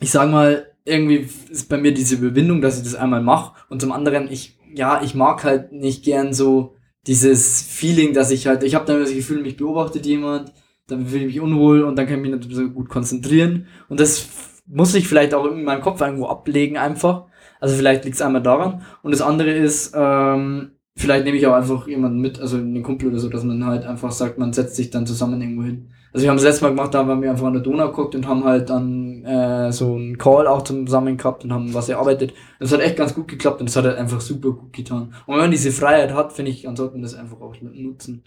ich 0.00 0.10
sag 0.10 0.30
mal, 0.30 0.66
irgendwie 0.88 1.28
ist 1.50 1.68
bei 1.68 1.78
mir 1.78 1.92
diese 1.92 2.16
Überwindung, 2.16 2.60
dass 2.60 2.78
ich 2.78 2.84
das 2.84 2.94
einmal 2.94 3.22
mache. 3.22 3.54
Und 3.68 3.80
zum 3.80 3.92
anderen, 3.92 4.30
ich, 4.30 4.58
ja, 4.74 5.02
ich 5.02 5.14
mag 5.14 5.44
halt 5.44 5.72
nicht 5.72 6.04
gern 6.04 6.32
so 6.32 6.74
dieses 7.06 7.62
Feeling, 7.62 8.12
dass 8.14 8.30
ich 8.30 8.46
halt, 8.46 8.62
ich 8.62 8.74
habe 8.74 8.86
dann 8.86 9.00
das 9.00 9.14
Gefühl, 9.14 9.42
mich 9.42 9.56
beobachtet 9.56 10.06
jemand, 10.06 10.52
dann 10.86 11.06
fühle 11.06 11.20
ich 11.22 11.26
mich 11.26 11.40
unwohl 11.40 11.82
und 11.82 11.96
dann 11.96 12.06
kann 12.06 12.16
ich 12.16 12.30
mich 12.30 12.48
nicht 12.48 12.54
so 12.54 12.68
gut 12.68 12.88
konzentrieren. 12.88 13.66
Und 13.88 14.00
das 14.00 14.28
muss 14.66 14.94
ich 14.94 15.08
vielleicht 15.08 15.34
auch 15.34 15.46
in 15.46 15.64
meinem 15.64 15.80
Kopf 15.80 16.00
irgendwo 16.00 16.26
ablegen 16.26 16.76
einfach. 16.76 17.24
Also 17.60 17.76
vielleicht 17.76 18.04
liegt 18.04 18.16
es 18.16 18.22
einmal 18.22 18.42
daran. 18.42 18.82
Und 19.02 19.12
das 19.12 19.22
andere 19.22 19.50
ist, 19.50 19.92
ähm, 19.94 20.72
vielleicht 20.96 21.24
nehme 21.24 21.36
ich 21.36 21.46
auch 21.46 21.54
einfach 21.54 21.88
jemanden 21.88 22.20
mit, 22.20 22.40
also 22.40 22.56
einen 22.56 22.82
Kumpel 22.82 23.08
oder 23.08 23.18
so, 23.18 23.28
dass 23.28 23.44
man 23.44 23.64
halt 23.64 23.86
einfach 23.86 24.12
sagt, 24.12 24.38
man 24.38 24.52
setzt 24.52 24.76
sich 24.76 24.90
dann 24.90 25.06
zusammen 25.06 25.40
irgendwo 25.40 25.62
hin. 25.62 25.88
Also 26.12 26.24
wir 26.24 26.30
haben 26.30 26.36
das 26.36 26.44
letzte 26.44 26.64
Mal 26.64 26.70
gemacht, 26.70 26.94
da 26.94 27.06
haben 27.06 27.22
wir 27.22 27.30
einfach 27.30 27.46
an 27.46 27.52
der 27.52 27.62
Donau 27.62 27.88
geguckt 27.88 28.14
und 28.14 28.26
haben 28.26 28.44
halt 28.44 28.70
dann 28.70 29.07
äh, 29.24 29.72
so 29.72 29.94
einen 29.94 30.18
Call 30.18 30.46
auch 30.46 30.62
zusammen 30.62 31.16
gehabt 31.16 31.44
und 31.44 31.52
haben 31.52 31.74
was 31.74 31.88
erarbeitet. 31.88 32.34
Das 32.58 32.72
hat 32.72 32.80
echt 32.80 32.96
ganz 32.96 33.14
gut 33.14 33.28
geklappt 33.28 33.60
und 33.60 33.68
das 33.68 33.76
hat 33.76 33.84
halt 33.84 33.98
einfach 33.98 34.20
super 34.20 34.50
gut 34.50 34.72
getan. 34.72 35.14
Und 35.26 35.34
wenn 35.34 35.42
man 35.42 35.50
diese 35.50 35.72
Freiheit 35.72 36.12
hat, 36.12 36.32
finde 36.32 36.50
ich, 36.50 36.62
dann 36.62 36.76
sollte 36.76 36.94
man 36.94 37.02
das 37.02 37.14
einfach 37.14 37.40
auch 37.40 37.54
nutzen. 37.60 38.24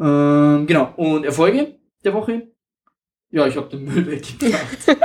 Ähm, 0.00 0.66
genau. 0.66 0.92
Und 0.96 1.24
Erfolge 1.24 1.76
der 2.04 2.14
Woche? 2.14 2.48
Ja, 3.30 3.46
ich 3.46 3.56
habe 3.56 3.68
den 3.68 3.84
Müll 3.84 4.06
weggebracht. 4.06 4.96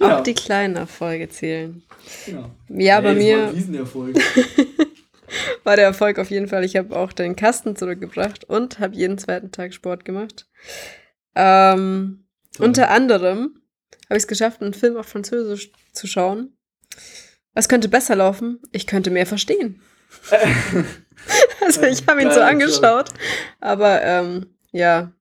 Auch 0.00 0.20
die 0.20 0.34
kleinen 0.34 0.74
Erfolge 0.74 1.28
zählen. 1.28 1.82
genau. 2.26 2.50
Ja, 2.68 3.00
bei 3.00 3.10
Ey, 3.10 3.14
das 3.14 3.14
war 3.14 3.14
mir 3.14 3.42
ein 3.44 3.54
Riesenerfolg. 3.54 4.16
war 5.64 5.76
der 5.76 5.84
Erfolg 5.84 6.18
auf 6.18 6.30
jeden 6.30 6.48
Fall. 6.48 6.64
Ich 6.64 6.76
habe 6.76 6.96
auch 6.96 7.12
den 7.12 7.36
Kasten 7.36 7.76
zurückgebracht 7.76 8.44
und 8.44 8.80
habe 8.80 8.96
jeden 8.96 9.18
zweiten 9.18 9.52
Tag 9.52 9.74
Sport 9.74 10.04
gemacht. 10.04 10.48
Ähm, 11.36 12.24
unter 12.58 12.90
anderem 12.90 13.61
habe 14.12 14.18
ich 14.18 14.24
es 14.24 14.28
geschafft, 14.28 14.60
einen 14.60 14.74
Film 14.74 14.98
auf 14.98 15.06
Französisch 15.06 15.72
zu 15.94 16.06
schauen. 16.06 16.52
Was 17.54 17.66
könnte 17.70 17.88
besser 17.88 18.14
laufen? 18.14 18.60
Ich 18.70 18.86
könnte 18.86 19.10
mehr 19.10 19.26
verstehen. 19.26 19.80
Also 21.64 21.82
ich 21.82 22.04
habe 22.08 22.20
ihn 22.20 22.32
so 22.32 22.40
angeschaut, 22.40 23.10
aber 23.60 24.02
ähm, 24.02 24.46
ja, 24.72 25.12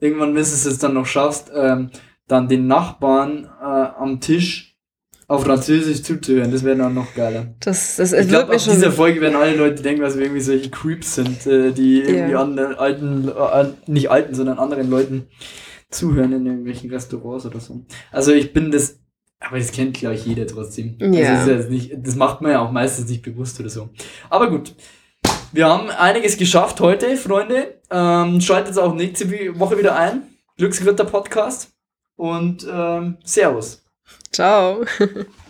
Irgendwann, 0.00 0.30
wenn 0.30 0.34
du 0.34 0.40
es 0.40 0.64
jetzt 0.64 0.82
dann 0.82 0.94
noch 0.94 1.06
schaffst, 1.06 1.52
ähm, 1.54 1.90
dann 2.26 2.48
den 2.48 2.66
Nachbarn 2.66 3.44
äh, 3.44 3.64
am 3.64 4.20
Tisch 4.20 4.76
auf 5.28 5.44
Französisch 5.44 6.02
zuzuhören, 6.02 6.50
das 6.50 6.64
wäre 6.64 6.76
dann 6.76 6.94
noch 6.94 7.14
geiler. 7.14 7.54
das, 7.60 7.96
das 7.96 8.12
Ich 8.12 8.26
glaube, 8.26 8.56
auf 8.56 8.64
dieser. 8.64 8.90
Folge 8.90 9.20
werden 9.20 9.36
alle 9.36 9.54
Leute 9.54 9.80
denken, 9.82 10.02
dass 10.02 10.16
wir 10.16 10.24
irgendwie 10.24 10.40
solche 10.40 10.70
Creeps 10.70 11.14
sind, 11.14 11.46
äh, 11.46 11.70
die 11.70 12.00
irgendwie 12.00 12.32
Ja. 12.32 12.40
anderen 12.42 12.74
alten, 12.74 13.28
äh, 13.28 13.66
nicht 13.86 14.10
alten, 14.10 14.34
sondern 14.34 14.58
anderen 14.58 14.90
Leuten 14.90 15.28
zuhören 15.94 16.32
in 16.32 16.46
irgendwelchen 16.46 16.90
Restaurants 16.90 17.46
oder 17.46 17.60
so. 17.60 17.84
Also 18.10 18.32
ich 18.32 18.52
bin 18.52 18.70
das, 18.70 18.98
aber 19.40 19.58
das 19.58 19.72
kennt 19.72 19.96
glaube 19.96 20.14
ich 20.14 20.26
jeder 20.26 20.46
trotzdem. 20.46 20.96
Ja. 21.00 21.40
Also 21.40 21.54
das, 21.54 21.68
nicht, 21.68 21.92
das 21.96 22.16
macht 22.16 22.40
man 22.40 22.52
ja 22.52 22.60
auch 22.60 22.70
meistens 22.70 23.08
nicht 23.08 23.22
bewusst 23.22 23.58
oder 23.60 23.70
so. 23.70 23.90
Aber 24.30 24.50
gut. 24.50 24.74
Wir 25.52 25.68
haben 25.68 25.88
einiges 25.88 26.36
geschafft 26.36 26.80
heute, 26.80 27.16
Freunde. 27.16 27.80
Ähm, 27.90 28.40
schaltet 28.40 28.76
auch 28.76 28.92
nächste 28.94 29.30
Woche 29.58 29.78
wieder 29.78 29.96
ein. 29.96 30.22
Glücksritter 30.56 31.04
Podcast. 31.04 31.72
Und 32.16 32.66
ähm, 32.70 33.18
Servus. 33.24 33.84
Ciao. 34.32 34.84